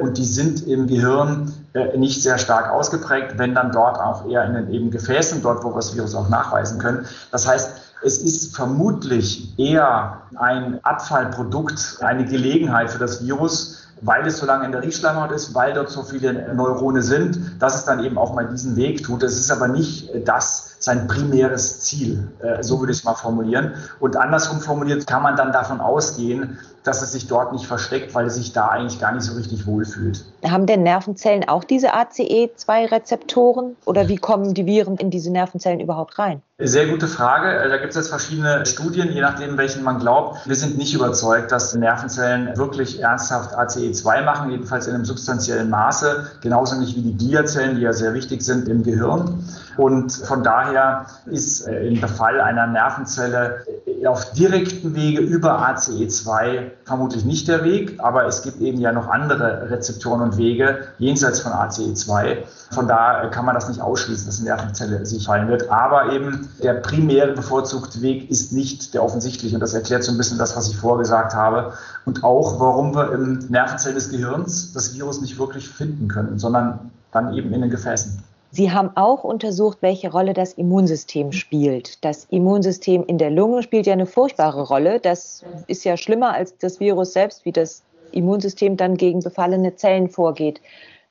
und 0.00 0.18
die 0.18 0.24
sind 0.24 0.66
im 0.66 0.86
Gehirn 0.86 1.52
äh, 1.72 1.96
nicht 1.96 2.22
sehr 2.22 2.38
stark 2.38 2.70
ausgeprägt, 2.70 3.38
wenn 3.38 3.54
dann 3.54 3.72
dort 3.72 3.98
auch 3.98 4.28
eher 4.28 4.44
in 4.44 4.54
den 4.54 4.70
eben 4.72 4.90
Gefäßen, 4.90 5.42
dort 5.42 5.64
wo 5.64 5.70
wir 5.70 5.76
das 5.76 5.94
Virus 5.94 6.14
auch 6.14 6.28
nachweisen 6.28 6.78
können. 6.78 7.06
Das 7.30 7.46
heißt, 7.46 7.70
es 8.02 8.18
ist 8.18 8.56
vermutlich 8.56 9.58
eher 9.58 10.22
ein 10.36 10.82
Abfallprodukt, 10.84 11.98
eine 12.00 12.24
Gelegenheit 12.24 12.90
für 12.90 12.98
das 12.98 13.24
Virus, 13.24 13.80
weil 14.02 14.26
es 14.26 14.38
so 14.38 14.46
lange 14.46 14.64
in 14.64 14.72
der 14.72 14.82
Riechschleimhaut 14.82 15.30
ist, 15.32 15.54
weil 15.54 15.74
dort 15.74 15.90
so 15.90 16.02
viele 16.02 16.54
Neurone 16.54 17.02
sind, 17.02 17.38
dass 17.60 17.74
es 17.74 17.84
dann 17.84 18.02
eben 18.02 18.16
auch 18.16 18.34
mal 18.34 18.46
diesen 18.48 18.76
Weg 18.76 19.04
tut. 19.04 19.22
Es 19.22 19.38
ist 19.38 19.50
aber 19.50 19.68
nicht 19.68 20.10
das 20.24 20.76
sein 20.78 21.06
primäres 21.06 21.80
Ziel, 21.80 22.28
äh, 22.40 22.62
so 22.62 22.80
würde 22.80 22.92
ich 22.92 22.98
es 22.98 23.04
mal 23.04 23.14
formulieren. 23.14 23.74
Und 23.98 24.16
andersrum 24.16 24.60
formuliert 24.60 25.06
kann 25.06 25.22
man 25.22 25.36
dann 25.36 25.52
davon 25.52 25.80
ausgehen, 25.80 26.58
dass 26.84 27.02
es 27.02 27.12
sich 27.12 27.26
dort 27.26 27.52
nicht 27.52 27.66
versteckt, 27.66 28.14
weil 28.14 28.26
es 28.26 28.36
sich 28.36 28.52
da 28.52 28.68
eigentlich 28.68 29.00
gar 29.00 29.12
nicht 29.12 29.24
so 29.24 29.34
richtig 29.34 29.66
wohlfühlt. 29.66 30.24
Haben 30.44 30.66
denn 30.66 30.82
Nervenzellen 30.82 31.48
auch 31.48 31.64
diese 31.64 31.94
ACE2-Rezeptoren 31.94 33.76
oder 33.84 34.08
wie 34.08 34.16
kommen 34.16 34.54
die 34.54 34.66
Viren 34.66 34.96
in 34.96 35.10
diese 35.10 35.30
Nervenzellen 35.30 35.80
überhaupt 35.80 36.18
rein? 36.18 36.42
Sehr 36.62 36.88
gute 36.88 37.06
Frage. 37.06 37.58
Äh, 37.58 37.70
da 37.70 37.78
gibt 37.78 37.90
es 37.90 37.96
jetzt 37.96 38.08
verschiedene 38.10 38.66
Studien, 38.66 39.10
je 39.10 39.22
nachdem, 39.22 39.56
welchen 39.56 39.82
man 39.82 39.98
glaubt. 39.98 40.46
Wir 40.46 40.56
sind 40.56 40.76
nicht 40.76 40.92
überzeugt, 40.92 41.50
dass 41.52 41.74
Nervenzellen 41.74 42.54
wirklich 42.56 43.00
ernsthaft 43.00 43.56
ACE2 43.56 44.22
machen, 44.24 44.50
jedenfalls 44.50 44.86
in 44.86 44.94
einem 44.94 45.06
substanziellen 45.06 45.70
Maße. 45.70 46.30
Genauso 46.42 46.76
nicht 46.76 46.96
wie 46.96 47.00
die 47.00 47.16
Gliazellen, 47.16 47.76
die 47.76 47.82
ja 47.82 47.94
sehr 47.94 48.12
wichtig 48.12 48.42
sind 48.42 48.68
im 48.68 48.82
Gehirn. 48.82 49.42
Und 49.78 50.12
von 50.12 50.42
daher 50.42 51.06
ist 51.24 51.66
äh, 51.66 51.86
im 51.88 51.96
Fall 51.96 52.40
einer 52.40 52.66
Nervenzelle 52.66 53.64
auf 54.06 54.32
direkten 54.32 54.94
Wege 54.94 55.20
über 55.20 55.66
ACE2 55.66 56.70
vermutlich 56.84 57.24
nicht 57.24 57.48
der 57.48 57.64
Weg, 57.64 57.98
aber 57.98 58.26
es 58.26 58.42
gibt 58.42 58.60
eben 58.60 58.80
ja 58.80 58.92
noch 58.92 59.08
andere 59.08 59.70
Rezeptoren 59.70 60.20
und 60.20 60.36
Wege 60.36 60.88
jenseits 60.98 61.40
von 61.40 61.52
ACE2. 61.52 62.38
Von 62.70 62.88
da 62.88 63.28
kann 63.28 63.44
man 63.44 63.54
das 63.54 63.68
nicht 63.68 63.80
ausschließen, 63.80 64.26
dass 64.26 64.40
eine 64.40 64.48
Nervenzelle 64.48 65.06
sich 65.06 65.24
fallen 65.24 65.48
wird. 65.48 65.70
Aber 65.70 66.12
eben 66.12 66.49
der 66.62 66.74
primäre 66.74 67.32
bevorzugte 67.32 68.02
Weg 68.02 68.30
ist 68.30 68.52
nicht 68.52 68.94
der 68.94 69.02
offensichtliche. 69.02 69.56
Und 69.56 69.60
das 69.60 69.74
erklärt 69.74 70.04
so 70.04 70.12
ein 70.12 70.18
bisschen 70.18 70.38
das, 70.38 70.56
was 70.56 70.68
ich 70.68 70.76
vorgesagt 70.76 71.34
habe. 71.34 71.72
Und 72.04 72.24
auch, 72.24 72.60
warum 72.60 72.94
wir 72.94 73.12
im 73.12 73.38
Nervenzell 73.48 73.94
des 73.94 74.10
Gehirns 74.10 74.72
das 74.72 74.94
Virus 74.94 75.20
nicht 75.20 75.38
wirklich 75.38 75.68
finden 75.68 76.08
können, 76.08 76.38
sondern 76.38 76.90
dann 77.12 77.34
eben 77.34 77.52
in 77.52 77.62
den 77.62 77.70
Gefäßen. 77.70 78.22
Sie 78.52 78.72
haben 78.72 78.90
auch 78.96 79.22
untersucht, 79.22 79.78
welche 79.80 80.10
Rolle 80.10 80.34
das 80.34 80.54
Immunsystem 80.54 81.30
spielt. 81.30 82.04
Das 82.04 82.26
Immunsystem 82.30 83.04
in 83.06 83.16
der 83.16 83.30
Lunge 83.30 83.62
spielt 83.62 83.86
ja 83.86 83.92
eine 83.92 84.06
furchtbare 84.06 84.62
Rolle. 84.62 84.98
Das 84.98 85.44
ist 85.68 85.84
ja 85.84 85.96
schlimmer 85.96 86.34
als 86.34 86.56
das 86.58 86.80
Virus 86.80 87.12
selbst, 87.12 87.44
wie 87.44 87.52
das 87.52 87.82
Immunsystem 88.10 88.76
dann 88.76 88.96
gegen 88.96 89.20
befallene 89.20 89.76
Zellen 89.76 90.08
vorgeht. 90.08 90.60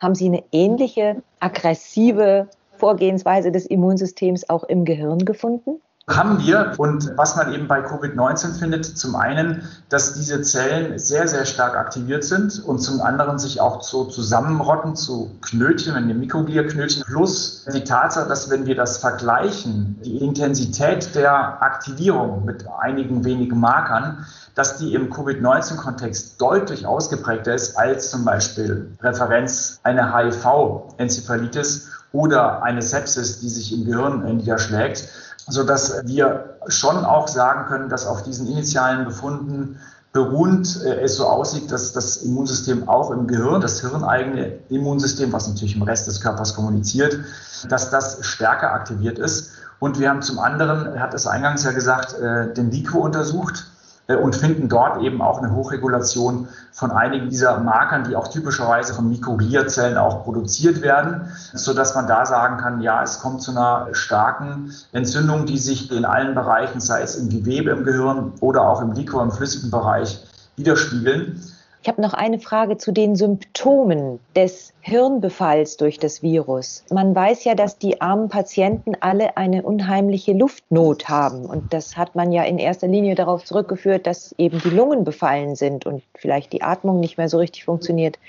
Haben 0.01 0.15
Sie 0.15 0.25
eine 0.25 0.43
ähnliche 0.51 1.21
aggressive 1.39 2.47
Vorgehensweise 2.79 3.51
des 3.51 3.65
Immunsystems 3.65 4.49
auch 4.49 4.63
im 4.63 4.85
Gehirn 4.85 5.25
gefunden? 5.25 5.81
haben 6.09 6.39
wir. 6.39 6.73
Und 6.77 7.15
was 7.17 7.35
man 7.35 7.53
eben 7.53 7.67
bei 7.67 7.81
Covid-19 7.81 8.57
findet, 8.57 8.85
zum 8.85 9.15
einen, 9.15 9.63
dass 9.89 10.13
diese 10.13 10.41
Zellen 10.41 10.97
sehr, 10.97 11.27
sehr 11.27 11.45
stark 11.45 11.75
aktiviert 11.75 12.23
sind 12.23 12.63
und 12.65 12.79
zum 12.79 13.01
anderen 13.01 13.37
sich 13.37 13.61
auch 13.61 13.81
so 13.83 14.05
zusammenrotten 14.05 14.95
zu 14.95 15.31
Knötchen, 15.41 15.95
wenn 15.95 16.07
die 16.07 16.13
Mikroglia-Knötchen, 16.13 17.03
plus 17.05 17.65
die 17.73 17.83
Tatsache, 17.83 18.27
dass 18.27 18.49
wenn 18.49 18.65
wir 18.65 18.75
das 18.75 18.97
vergleichen, 18.97 19.99
die 20.03 20.17
Intensität 20.17 21.13
der 21.15 21.61
Aktivierung 21.61 22.45
mit 22.45 22.65
einigen 22.79 23.23
wenigen 23.23 23.59
Markern, 23.59 24.25
dass 24.55 24.77
die 24.77 24.93
im 24.93 25.09
Covid-19-Kontext 25.09 26.41
deutlich 26.41 26.85
ausgeprägter 26.85 27.53
ist 27.53 27.77
als 27.77 28.09
zum 28.09 28.25
Beispiel 28.25 28.91
Referenz 29.01 29.79
eine 29.83 30.13
HIV-Enzephalitis 30.13 31.98
oder 32.11 32.63
eine 32.63 32.81
Sepsis, 32.81 33.39
die 33.39 33.49
sich 33.49 33.73
im 33.73 33.85
Gehirn 33.85 34.37
niederschlägt 34.37 35.09
sodass 35.49 36.05
wir 36.05 36.57
schon 36.67 36.97
auch 36.97 37.27
sagen 37.27 37.67
können, 37.67 37.89
dass 37.89 38.05
auf 38.05 38.23
diesen 38.23 38.47
initialen 38.47 39.05
Befunden 39.05 39.79
beruhend 40.11 40.81
äh, 40.83 41.01
es 41.01 41.17
so 41.17 41.27
aussieht, 41.27 41.71
dass 41.71 41.91
das 41.93 42.17
Immunsystem 42.17 42.87
auch 42.87 43.11
im 43.11 43.27
Gehirn, 43.27 43.61
das 43.61 43.81
hirneigene 43.81 44.53
Immunsystem, 44.69 45.31
was 45.31 45.47
natürlich 45.47 45.75
im 45.75 45.83
Rest 45.83 46.07
des 46.07 46.21
Körpers 46.21 46.55
kommuniziert, 46.55 47.19
dass 47.67 47.91
das 47.91 48.25
stärker 48.25 48.71
aktiviert 48.71 49.19
ist. 49.19 49.51
Und 49.79 49.99
wir 49.99 50.09
haben 50.09 50.21
zum 50.21 50.39
anderen, 50.39 50.93
er 50.93 51.01
hat 51.01 51.13
es 51.13 51.27
eingangs 51.27 51.63
ja 51.63 51.71
gesagt, 51.71 52.13
äh, 52.13 52.53
den 52.53 52.71
LICO 52.71 52.99
untersucht 52.99 53.65
äh, 53.65 53.78
und 54.15 54.35
finden 54.35 54.69
dort 54.69 55.01
eben 55.01 55.21
auch 55.21 55.39
eine 55.39 55.53
Hochregulation 55.53 56.47
von 56.71 56.91
einigen 56.91 57.29
dieser 57.29 57.59
Markern, 57.59 58.05
die 58.05 58.15
auch 58.15 58.27
typischerweise 58.27 58.93
von 58.93 59.07
Mikrogliazellen 59.09 59.97
auch 59.97 60.23
produziert 60.23 60.81
werden, 60.81 61.31
so 61.53 61.73
dass 61.73 61.93
man 61.93 62.07
da 62.07 62.25
sagen 62.25 62.57
kann, 62.57 62.81
ja, 62.81 63.03
es 63.03 63.19
kommt 63.19 63.41
zu 63.41 63.51
einer 63.51 63.87
starken 63.91 64.73
Entzündung, 64.93 65.45
die 65.45 65.57
sich 65.57 65.91
in 65.91 66.05
allen 66.05 66.33
Bereichen, 66.33 66.79
sei 66.79 67.01
es 67.01 67.15
im 67.15 67.29
Gewebe 67.29 67.69
im 67.71 67.83
Gehirn 67.83 68.33
oder 68.39 68.67
auch 68.67 68.81
im 68.81 68.93
Liquor, 68.93 69.21
im 69.21 69.31
flüssigen 69.31 69.69
Bereich, 69.69 70.25
widerspiegeln. 70.55 71.41
Ich 71.81 71.87
habe 71.87 72.01
noch 72.01 72.13
eine 72.13 72.39
Frage 72.39 72.77
zu 72.77 72.91
den 72.91 73.15
Symptomen 73.15 74.19
des 74.35 74.73
Hirnbefalls 74.81 75.77
durch 75.77 75.97
das 75.97 76.21
Virus. 76.21 76.83
Man 76.91 77.15
weiß 77.15 77.45
ja, 77.45 77.55
dass 77.55 77.77
die 77.77 78.01
armen 78.01 78.27
Patienten 78.27 78.95
alle 78.99 79.37
eine 79.37 79.63
unheimliche 79.63 80.33
Luftnot 80.33 81.07
haben. 81.07 81.45
Und 81.45 81.73
das 81.73 81.95
hat 81.95 82.15
man 82.15 82.33
ja 82.33 82.43
in 82.43 82.57
erster 82.57 82.87
Linie 82.87 83.15
darauf 83.15 83.45
zurückgeführt, 83.45 84.07
dass 84.07 84.35
eben 84.37 84.59
die 84.61 84.71
Lungen 84.71 85.05
befallen 85.05 85.55
sind 85.55 85.85
und 85.85 86.03
vielleicht 86.15 86.51
die 86.51 86.63
Atmung 86.63 86.99
nicht 86.99 87.17
mehr 87.17 87.29
so 87.29 87.37
richtig 87.37 87.63
funktioniert. 87.63 88.19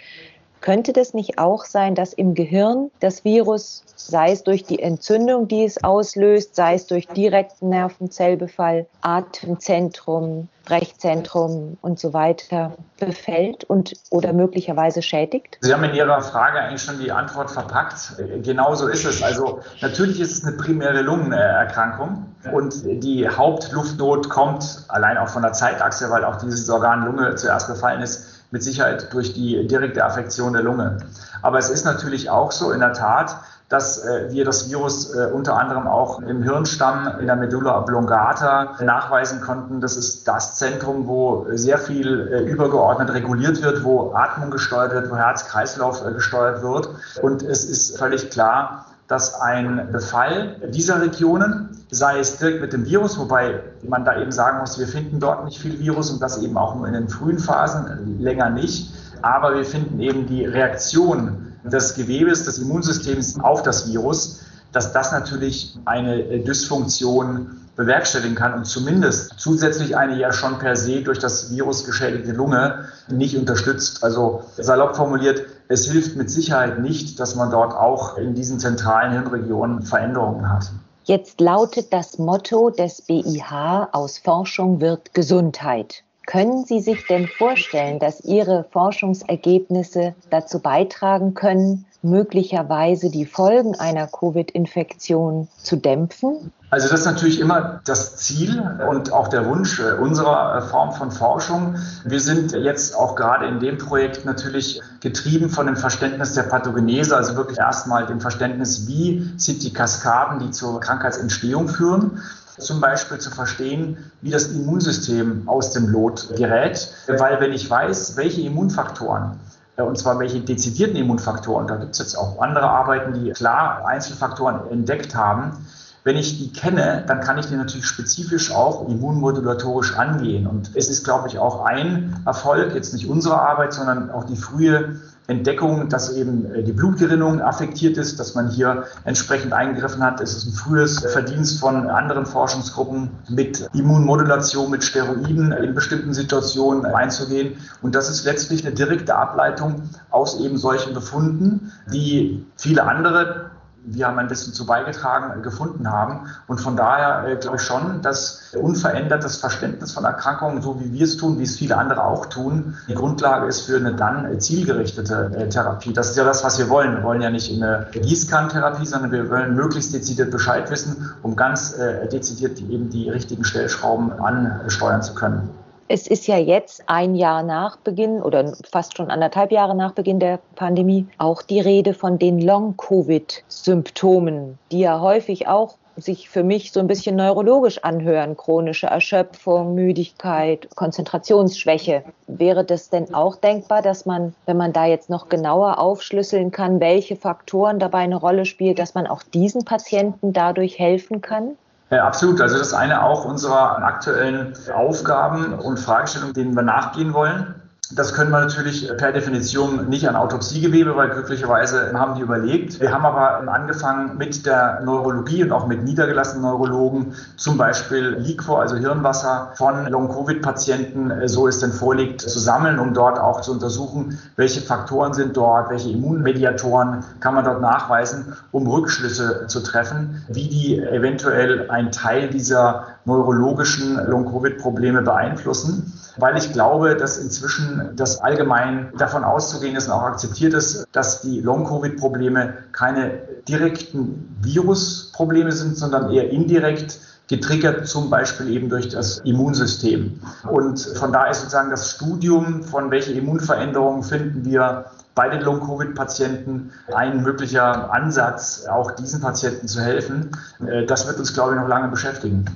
Könnte 0.61 0.93
das 0.93 1.15
nicht 1.15 1.39
auch 1.39 1.65
sein, 1.65 1.95
dass 1.95 2.13
im 2.13 2.35
Gehirn 2.35 2.91
das 3.01 3.25
Virus, 3.25 3.83
sei 3.97 4.33
es 4.33 4.45
durch 4.45 4.65
die 4.65 4.83
Entzündung, 4.83 5.49
die 5.49 5.65
es 5.65 5.83
auslöst, 5.83 6.55
sei 6.55 6.75
es 6.75 6.87
durch 6.87 7.07
direkten 7.09 7.71
Nervenzellbefall, 7.71 8.87
Atemzentrum, 9.01 10.49
Brechzentrum 10.67 11.79
und 11.81 11.99
so 11.99 12.13
weiter 12.13 12.77
befällt 12.99 13.65
und 13.65 13.95
oder 14.11 14.33
möglicherweise 14.33 15.03
schädigt? 15.03 15.59
Sie 15.63 15.73
haben 15.73 15.83
in 15.85 15.95
Ihrer 15.95 16.21
Frage 16.21 16.61
eigentlich 16.61 16.83
schon 16.83 16.99
die 16.99 17.11
Antwort 17.11 17.51
verpackt. 17.51 18.15
Genauso 18.43 18.87
ist 18.89 19.05
es. 19.05 19.23
Also 19.23 19.61
natürlich 19.81 20.21
ist 20.21 20.33
es 20.33 20.45
eine 20.45 20.57
primäre 20.57 21.01
Lungenerkrankung 21.01 22.27
und 22.53 22.75
die 22.85 23.29
Hauptluftnot 23.29 24.29
kommt 24.29 24.85
allein 24.89 25.17
auch 25.17 25.29
von 25.29 25.43
der 25.43 25.53
Zeitachse, 25.53 26.11
weil 26.11 26.25
auch 26.25 26.37
dieses 26.37 26.69
Organ 26.69 27.07
Lunge 27.07 27.35
zuerst 27.35 27.67
befallen 27.67 28.03
ist 28.03 28.40
mit 28.51 28.63
Sicherheit 28.63 29.13
durch 29.13 29.33
die 29.33 29.67
direkte 29.67 30.05
Affektion 30.05 30.53
der 30.53 30.63
Lunge. 30.63 30.99
Aber 31.43 31.59
es 31.59 31.71
ist 31.71 31.85
natürlich 31.85 32.31
auch 32.31 32.53
so 32.53 32.73
in 32.73 32.81
der 32.81 32.93
Tat, 32.93 33.37
dass 33.71 34.05
äh, 34.05 34.31
wir 34.31 34.45
das 34.45 34.69
Virus 34.69 35.15
äh, 35.15 35.31
unter 35.33 35.57
anderem 35.57 35.87
auch 35.87 36.21
im 36.21 36.43
Hirnstamm 36.43 37.21
in 37.21 37.27
der 37.27 37.37
Medulla 37.37 37.79
oblongata 37.79 38.77
nachweisen 38.81 39.41
konnten. 39.41 39.81
Das 39.81 39.97
ist 39.97 40.27
das 40.27 40.57
Zentrum, 40.57 41.07
wo 41.07 41.47
sehr 41.51 41.79
viel 41.79 42.29
äh, 42.33 42.51
übergeordnet 42.51 43.15
reguliert 43.15 43.63
wird, 43.63 43.85
wo 43.85 44.13
Atmung 44.13 44.51
gesteuert 44.51 44.93
wird, 44.93 45.09
wo 45.09 45.17
Herz-Kreislauf 45.17 46.03
gesteuert 46.15 46.63
wird. 46.63 46.91
Und 47.23 47.45
es 47.45 47.65
ist 47.65 47.97
völlig 47.97 48.31
klar, 48.31 48.87
dass 49.11 49.35
ein 49.41 49.89
Befall 49.91 50.55
dieser 50.73 51.03
Regionen, 51.03 51.69
sei 51.91 52.21
es 52.21 52.37
direkt 52.37 52.61
mit 52.61 52.73
dem 52.73 52.87
Virus, 52.87 53.19
wobei 53.19 53.61
man 53.83 54.05
da 54.05 54.17
eben 54.21 54.31
sagen 54.31 54.61
muss, 54.61 54.79
wir 54.79 54.87
finden 54.87 55.19
dort 55.19 55.45
nicht 55.45 55.59
viel 55.59 55.81
Virus 55.81 56.11
und 56.11 56.23
das 56.23 56.41
eben 56.41 56.57
auch 56.57 56.77
nur 56.77 56.87
in 56.87 56.93
den 56.93 57.09
frühen 57.09 57.41
Phasen, 57.41 58.21
länger 58.21 58.51
nicht, 58.51 58.93
Aber 59.23 59.55
wir 59.57 59.65
finden 59.65 59.99
eben 60.01 60.27
die 60.27 60.45
Reaktion 60.45 61.53
des 61.65 61.95
Gewebes, 61.95 62.45
des 62.45 62.59
Immunsystems 62.59 63.41
auf 63.41 63.63
das 63.63 63.91
Virus, 63.91 64.43
dass 64.73 64.93
das 64.93 65.11
natürlich 65.11 65.77
eine 65.85 66.41
Dysfunktion 66.41 67.57
bewerkstelligen 67.77 68.37
kann 68.37 68.55
und 68.55 68.67
zumindest 68.67 69.35
zusätzlich 69.39 69.97
eine 69.97 70.19
ja 70.19 70.33
schon 70.33 70.59
per 70.59 70.77
se 70.77 71.03
durch 71.03 71.19
das 71.19 71.51
Virus 71.51 71.85
geschädigte 71.85 72.33
Lunge 72.33 72.87
nicht 73.09 73.37
unterstützt. 73.37 74.05
Also 74.05 74.45
salopp 74.57 74.97
formuliert, 74.97 75.43
es 75.71 75.89
hilft 75.89 76.17
mit 76.17 76.29
Sicherheit 76.29 76.81
nicht, 76.81 77.21
dass 77.21 77.37
man 77.37 77.53
dort 77.53 77.73
auch 77.75 78.19
in 78.19 78.35
diesen 78.35 78.59
zentralen 78.59 79.13
Hirnregionen 79.13 79.83
Veränderungen 79.83 80.51
hat. 80.51 80.73
Jetzt 81.05 81.41
lautet 81.41 81.93
das 81.93 82.19
Motto 82.19 82.71
des 82.71 83.03
BIH 83.03 83.89
aus 83.93 84.19
Forschung 84.19 84.81
wird 84.81 85.15
Gesundheit. 85.15 86.03
Können 86.27 86.65
Sie 86.65 86.81
sich 86.81 87.07
denn 87.07 87.29
vorstellen, 87.29 88.01
dass 88.01 88.21
Ihre 88.25 88.65
Forschungsergebnisse 88.73 90.15
dazu 90.31 90.59
beitragen 90.59 91.35
können, 91.35 91.87
möglicherweise 92.03 93.11
die 93.11 93.27
Folgen 93.27 93.75
einer 93.75 94.07
Covid-Infektion 94.07 95.49
zu 95.63 95.77
dämpfen? 95.77 96.53
Also 96.71 96.89
das 96.89 97.01
ist 97.01 97.07
natürlich 97.07 97.41
immer 97.41 97.81
das 97.85 98.17
Ziel 98.17 98.63
und 98.89 99.13
auch 99.13 99.27
der 99.27 99.45
Wunsch 99.47 99.81
äh, 99.81 99.93
unserer 99.95 100.57
äh, 100.57 100.63
Form 100.63 100.93
von 100.93 101.11
Forschung. 101.11 101.77
Wir 102.05 102.21
sind 102.21 102.53
jetzt 102.53 102.95
auch 102.95 103.17
gerade 103.17 103.47
in 103.47 103.59
dem 103.59 103.79
Projekt 103.79 104.25
natürlich 104.25 104.81
getrieben 105.01 105.51
von 105.51 105.67
dem 105.67 105.77
Verständnis 105.77 106.35
der 106.35 106.45
Pathogenese, 106.45 107.17
also 107.17 107.35
wirklich 107.35 107.59
erstmal 107.59 108.07
dem 108.07 108.21
Verständnis, 108.21 108.87
wie 108.87 109.29
sind 109.37 109.65
die 109.65 109.73
Kaskaden, 109.73 110.39
die 110.39 110.53
zur 110.53 110.79
Krankheitsentstehung 110.81 111.69
führen 111.69 112.21
zum 112.59 112.81
Beispiel 112.81 113.19
zu 113.19 113.31
verstehen, 113.31 113.97
wie 114.21 114.31
das 114.31 114.49
Immunsystem 114.49 115.45
aus 115.47 115.73
dem 115.73 115.89
Lot 115.89 116.29
gerät. 116.37 116.93
Weil 117.07 117.41
wenn 117.41 117.53
ich 117.53 117.71
weiß, 117.71 118.17
welche 118.17 118.43
Immunfaktoren 118.43 119.41
und 119.85 119.99
zwar 119.99 120.19
welche 120.19 120.41
dezidierten 120.41 120.97
Immunfaktoren, 120.97 121.67
da 121.67 121.77
gibt 121.77 121.93
es 121.93 121.99
jetzt 121.99 122.17
auch 122.17 122.41
andere 122.41 122.69
Arbeiten, 122.69 123.13
die 123.15 123.31
klar 123.33 123.87
Einzelfaktoren 123.87 124.71
entdeckt 124.71 125.15
haben, 125.15 125.67
wenn 126.03 126.17
ich 126.17 126.39
die 126.39 126.51
kenne, 126.53 127.05
dann 127.07 127.21
kann 127.21 127.37
ich 127.39 127.47
die 127.47 127.57
natürlich 127.57 127.87
spezifisch 127.87 128.53
auch 128.53 128.89
immunmodulatorisch 128.89 129.97
angehen. 129.97 130.47
Und 130.47 130.71
es 130.75 130.89
ist, 130.89 131.05
glaube 131.05 131.29
ich, 131.29 131.39
auch 131.39 131.65
ein 131.65 132.23
Erfolg, 132.25 132.75
jetzt 132.75 132.95
nicht 132.95 133.07
unsere 133.07 133.41
Arbeit, 133.41 133.75
sondern 133.75 134.11
auch 134.11 134.25
die 134.25 134.37
frühe 134.37 135.01
Entdeckung, 135.31 135.89
dass 135.89 136.13
eben 136.17 136.53
äh, 136.53 136.63
die 136.65 136.73
Blutgerinnung 136.73 137.41
affektiert 137.41 137.97
ist, 137.97 138.19
dass 138.19 138.35
man 138.35 138.51
hier 138.51 138.85
entsprechend 139.05 139.53
eingegriffen 139.53 140.03
hat. 140.03 140.21
Es 140.21 140.37
ist 140.37 140.47
ein 140.47 140.53
frühes 140.53 140.99
Verdienst 140.99 141.61
von 141.61 141.89
anderen 141.89 142.27
Forschungsgruppen 142.27 143.11
mit 143.29 143.69
Immunmodulation, 143.73 144.71
mit 144.71 144.83
Steroiden 144.83 145.53
in 145.53 145.75
bestimmten 145.75 146.13
Situationen 146.13 146.85
einzugehen. 146.85 147.57
Und 147.81 147.95
das 147.95 148.11
ist 148.11 148.25
letztlich 148.25 148.67
eine 148.67 148.75
direkte 148.75 149.15
Ableitung 149.15 149.83
aus 150.11 150.41
eben 150.41 150.59
solchen 150.59 150.95
Befunden, 150.95 151.73
die 151.93 152.45
viele 152.57 152.83
andere 152.85 153.50
wir 153.85 154.07
haben 154.07 154.19
ein 154.19 154.29
bisschen 154.29 154.53
zu 154.53 154.67
beigetragen, 154.67 155.43
gefunden 155.43 155.91
haben. 155.91 156.29
Und 156.47 156.61
von 156.61 156.77
daher 156.77 157.27
äh, 157.27 157.37
glaube 157.37 157.57
ich 157.57 157.63
schon, 157.63 158.03
dass 158.03 158.55
unverändert 158.61 159.25
das 159.25 159.37
Verständnis 159.37 159.93
von 159.93 160.05
Erkrankungen, 160.05 160.63
so 160.63 160.81
wie 160.81 160.93
wir 160.93 161.05
es 161.05 161.17
tun, 161.17 161.39
wie 161.39 161.45
es 161.45 161.57
viele 161.57 161.77
andere 161.77 162.05
auch 162.05 162.27
tun, 162.27 162.77
die 162.89 162.95
Grundlage 162.95 163.47
ist 163.47 163.63
für 163.63 163.77
eine 163.77 163.95
dann 163.95 164.27
äh, 164.27 164.39
zielgerichtete 164.39 165.33
äh, 165.37 165.49
Therapie. 165.49 165.93
Das 165.93 166.11
ist 166.11 166.17
ja 166.17 166.25
das, 166.25 166.45
was 166.45 166.59
wir 166.59 166.69
wollen. 166.69 166.97
Wir 166.97 167.03
wollen 167.03 167.23
ja 167.23 167.31
nicht 167.31 167.51
eine 167.53 167.87
Gießkannentherapie, 167.93 168.87
sondern 168.87 169.13
wir 169.13 169.31
wollen 169.31 169.55
möglichst 169.55 169.95
dezidiert 169.95 170.31
Bescheid 170.31 170.71
wissen, 170.71 171.13
um 171.23 171.37
ganz 171.37 171.73
äh, 171.75 172.09
dezidiert 172.09 172.59
die, 172.59 172.73
eben 172.73 172.91
die 172.91 173.09
richtigen 173.09 173.45
Stellschrauben 173.45 174.13
ansteuern 174.13 175.03
zu 175.03 175.15
können. 175.15 175.49
Es 175.93 176.07
ist 176.07 176.29
ja 176.29 176.39
jetzt 176.39 176.85
ein 176.87 177.17
Jahr 177.17 177.43
nach 177.43 177.77
Beginn 177.79 178.23
oder 178.23 178.55
fast 178.71 178.97
schon 178.97 179.11
anderthalb 179.11 179.51
Jahre 179.51 179.75
nach 179.75 179.91
Beginn 179.91 180.21
der 180.21 180.39
Pandemie 180.55 181.09
auch 181.19 181.43
die 181.43 181.59
Rede 181.59 181.95
von 181.95 182.17
den 182.17 182.41
Long-Covid-Symptomen, 182.41 184.57
die 184.71 184.79
ja 184.79 185.01
häufig 185.01 185.49
auch 185.49 185.79
sich 185.97 186.31
für 186.31 186.45
mich 186.45 186.71
so 186.71 186.79
ein 186.79 186.87
bisschen 186.87 187.17
neurologisch 187.17 187.83
anhören. 187.83 188.37
Chronische 188.37 188.87
Erschöpfung, 188.87 189.75
Müdigkeit, 189.75 190.69
Konzentrationsschwäche. 190.77 192.05
Wäre 192.29 192.65
das 192.65 192.91
denn 192.91 193.13
auch 193.13 193.35
denkbar, 193.35 193.83
dass 193.83 194.07
man, 194.07 194.37
wenn 194.47 194.59
man 194.59 194.73
da 194.73 194.87
jetzt 194.87 195.11
noch 195.11 195.29
genauer 195.29 195.81
aufschlüsseln 195.81 196.53
kann, 196.53 196.79
welche 196.79 197.17
Faktoren 197.17 197.81
dabei 197.81 197.99
eine 197.99 198.15
Rolle 198.15 198.45
spielen, 198.45 198.77
dass 198.77 198.95
man 198.95 199.09
auch 199.09 199.25
diesen 199.25 199.65
Patienten 199.65 200.33
dadurch 200.33 200.79
helfen 200.79 201.21
kann? 201.21 201.57
Ja, 201.91 202.07
absolut. 202.07 202.41
Also 202.41 202.57
das 202.57 202.69
ist 202.69 202.75
eine 202.75 203.03
auch 203.03 203.25
unserer 203.25 203.83
aktuellen 203.83 204.55
Aufgaben 204.73 205.55
und 205.55 205.79
Fragestellungen, 205.79 206.35
denen 206.35 206.55
wir 206.55 206.63
nachgehen 206.63 207.13
wollen. 207.13 207.60
Das 207.93 208.15
können 208.15 208.31
wir 208.31 208.39
natürlich 208.39 208.89
per 208.99 209.11
Definition 209.11 209.89
nicht 209.89 210.09
an 210.09 210.15
Autopsiegewebe, 210.15 210.95
weil 210.95 211.11
glücklicherweise 211.11 211.93
haben 211.93 212.15
die 212.15 212.21
überlegt. 212.23 212.81
Wir 212.81 212.93
haben 212.93 213.05
aber 213.05 213.53
angefangen 213.53 214.17
mit 214.17 214.47
der 214.47 214.81
Neurologie 214.85 215.43
und 215.43 215.51
auch 215.51 215.67
mit 215.67 215.83
niedergelassenen 215.83 216.43
Neurologen, 216.43 217.15
zum 217.37 217.59
Beispiel 217.59 218.17
Liquor, 218.21 218.61
also 218.61 218.77
Hirnwasser 218.77 219.51
von 219.57 219.89
Long-Covid-Patienten, 219.89 221.11
äh, 221.11 221.29
so 221.29 221.49
es 221.49 221.59
denn 221.59 221.73
vorliegt, 221.73 222.21
zu 222.21 222.39
sammeln, 222.39 222.79
um 222.79 222.95
dort 222.95 223.19
auch 223.19 223.41
zu 223.41 223.51
untersuchen, 223.51 224.21
welche 224.37 224.61
Faktoren 224.61 225.13
sind 225.13 225.37
dort, 225.37 225.71
welche 225.71 225.91
Immunmediatoren 225.91 227.03
kann 227.19 227.35
man 227.35 227.45
dort 227.45 227.61
nachweisen, 227.61 228.37
um 228.53 228.69
Rückschlüsse 228.69 229.49
zu 229.49 229.65
treffen, 229.65 230.25
wie 230.29 230.49
die 230.49 230.79
eventuell 230.79 231.69
einen 231.69 231.91
Teil 231.91 232.29
dieser 232.29 232.87
neurologischen 233.05 233.97
Long-Covid-Probleme 234.07 235.03
beeinflussen 235.03 235.93
weil 236.21 236.37
ich 236.37 236.53
glaube, 236.53 236.97
dass 236.97 237.19
inzwischen 237.19 237.93
das 237.97 238.21
allgemein 238.21 238.93
davon 238.97 239.25
auszugehen 239.25 239.77
ist 239.77 239.87
und 239.87 239.93
auch 239.93 240.03
akzeptiert 240.03 240.55
ist, 240.55 240.87
dass 240.93 241.23
die 241.23 241.41
Long-Covid-Probleme 241.41 242.55
keine 242.73 243.19
direkten 243.49 244.37
Virusprobleme 244.43 245.53
sind, 245.53 245.77
sondern 245.77 246.11
eher 246.11 246.31
indirekt 246.31 247.01
getriggert 247.29 247.87
zum 247.87 248.11
Beispiel 248.11 248.49
eben 248.49 248.69
durch 248.69 248.89
das 248.89 249.19
Immunsystem. 249.19 250.21
Und 250.51 250.81
von 250.81 251.13
daher 251.13 251.31
ist 251.31 251.39
sozusagen 251.39 251.71
das 251.71 251.93
Studium 251.93 252.65
von 252.65 252.91
welche 252.91 253.13
Immunveränderungen 253.13 254.03
finden 254.03 254.45
wir 254.45 254.87
bei 255.15 255.29
den 255.29 255.41
Long-Covid-Patienten 255.43 256.73
ein 256.93 257.23
möglicher 257.23 257.93
Ansatz, 257.93 258.67
auch 258.67 258.93
diesen 258.93 259.21
Patienten 259.21 259.69
zu 259.69 259.81
helfen. 259.81 260.31
Äh, 260.67 260.87
das 260.87 261.07
wird 261.07 261.19
uns, 261.19 261.33
glaube 261.33 261.53
ich, 261.53 261.61
noch 261.61 261.69
lange 261.69 261.89
beschäftigen. 261.89 262.47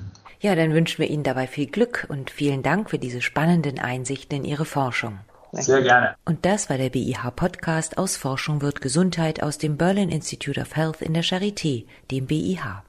Ja, 0.44 0.54
dann 0.54 0.74
wünschen 0.74 0.98
wir 0.98 1.09
Ihnen 1.09 1.22
dabei 1.22 1.46
viel 1.46 1.66
Glück 1.66 2.07
und 2.11 2.30
vielen 2.30 2.62
Dank 2.62 2.90
für 2.90 2.98
diese 2.98 3.22
spannenden 3.22 3.78
Einsichten 3.78 4.37
in 4.37 4.44
Ihre 4.44 4.66
Forschung. 4.66 5.20
Sehr 5.52 5.80
gerne. 5.80 6.16
Und 6.26 6.44
das 6.44 6.68
war 6.68 6.76
der 6.76 6.90
BIH 6.90 7.30
Podcast 7.35 7.96
aus 7.96 8.18
Forschung 8.18 8.61
wird 8.61 8.83
Gesundheit 8.83 9.42
aus 9.42 9.57
dem 9.57 9.78
Berlin 9.78 10.11
Institute 10.11 10.61
of 10.61 10.76
Health 10.76 11.00
in 11.00 11.14
der 11.14 11.24
Charité, 11.24 11.87
dem 12.11 12.26
BIH. 12.26 12.83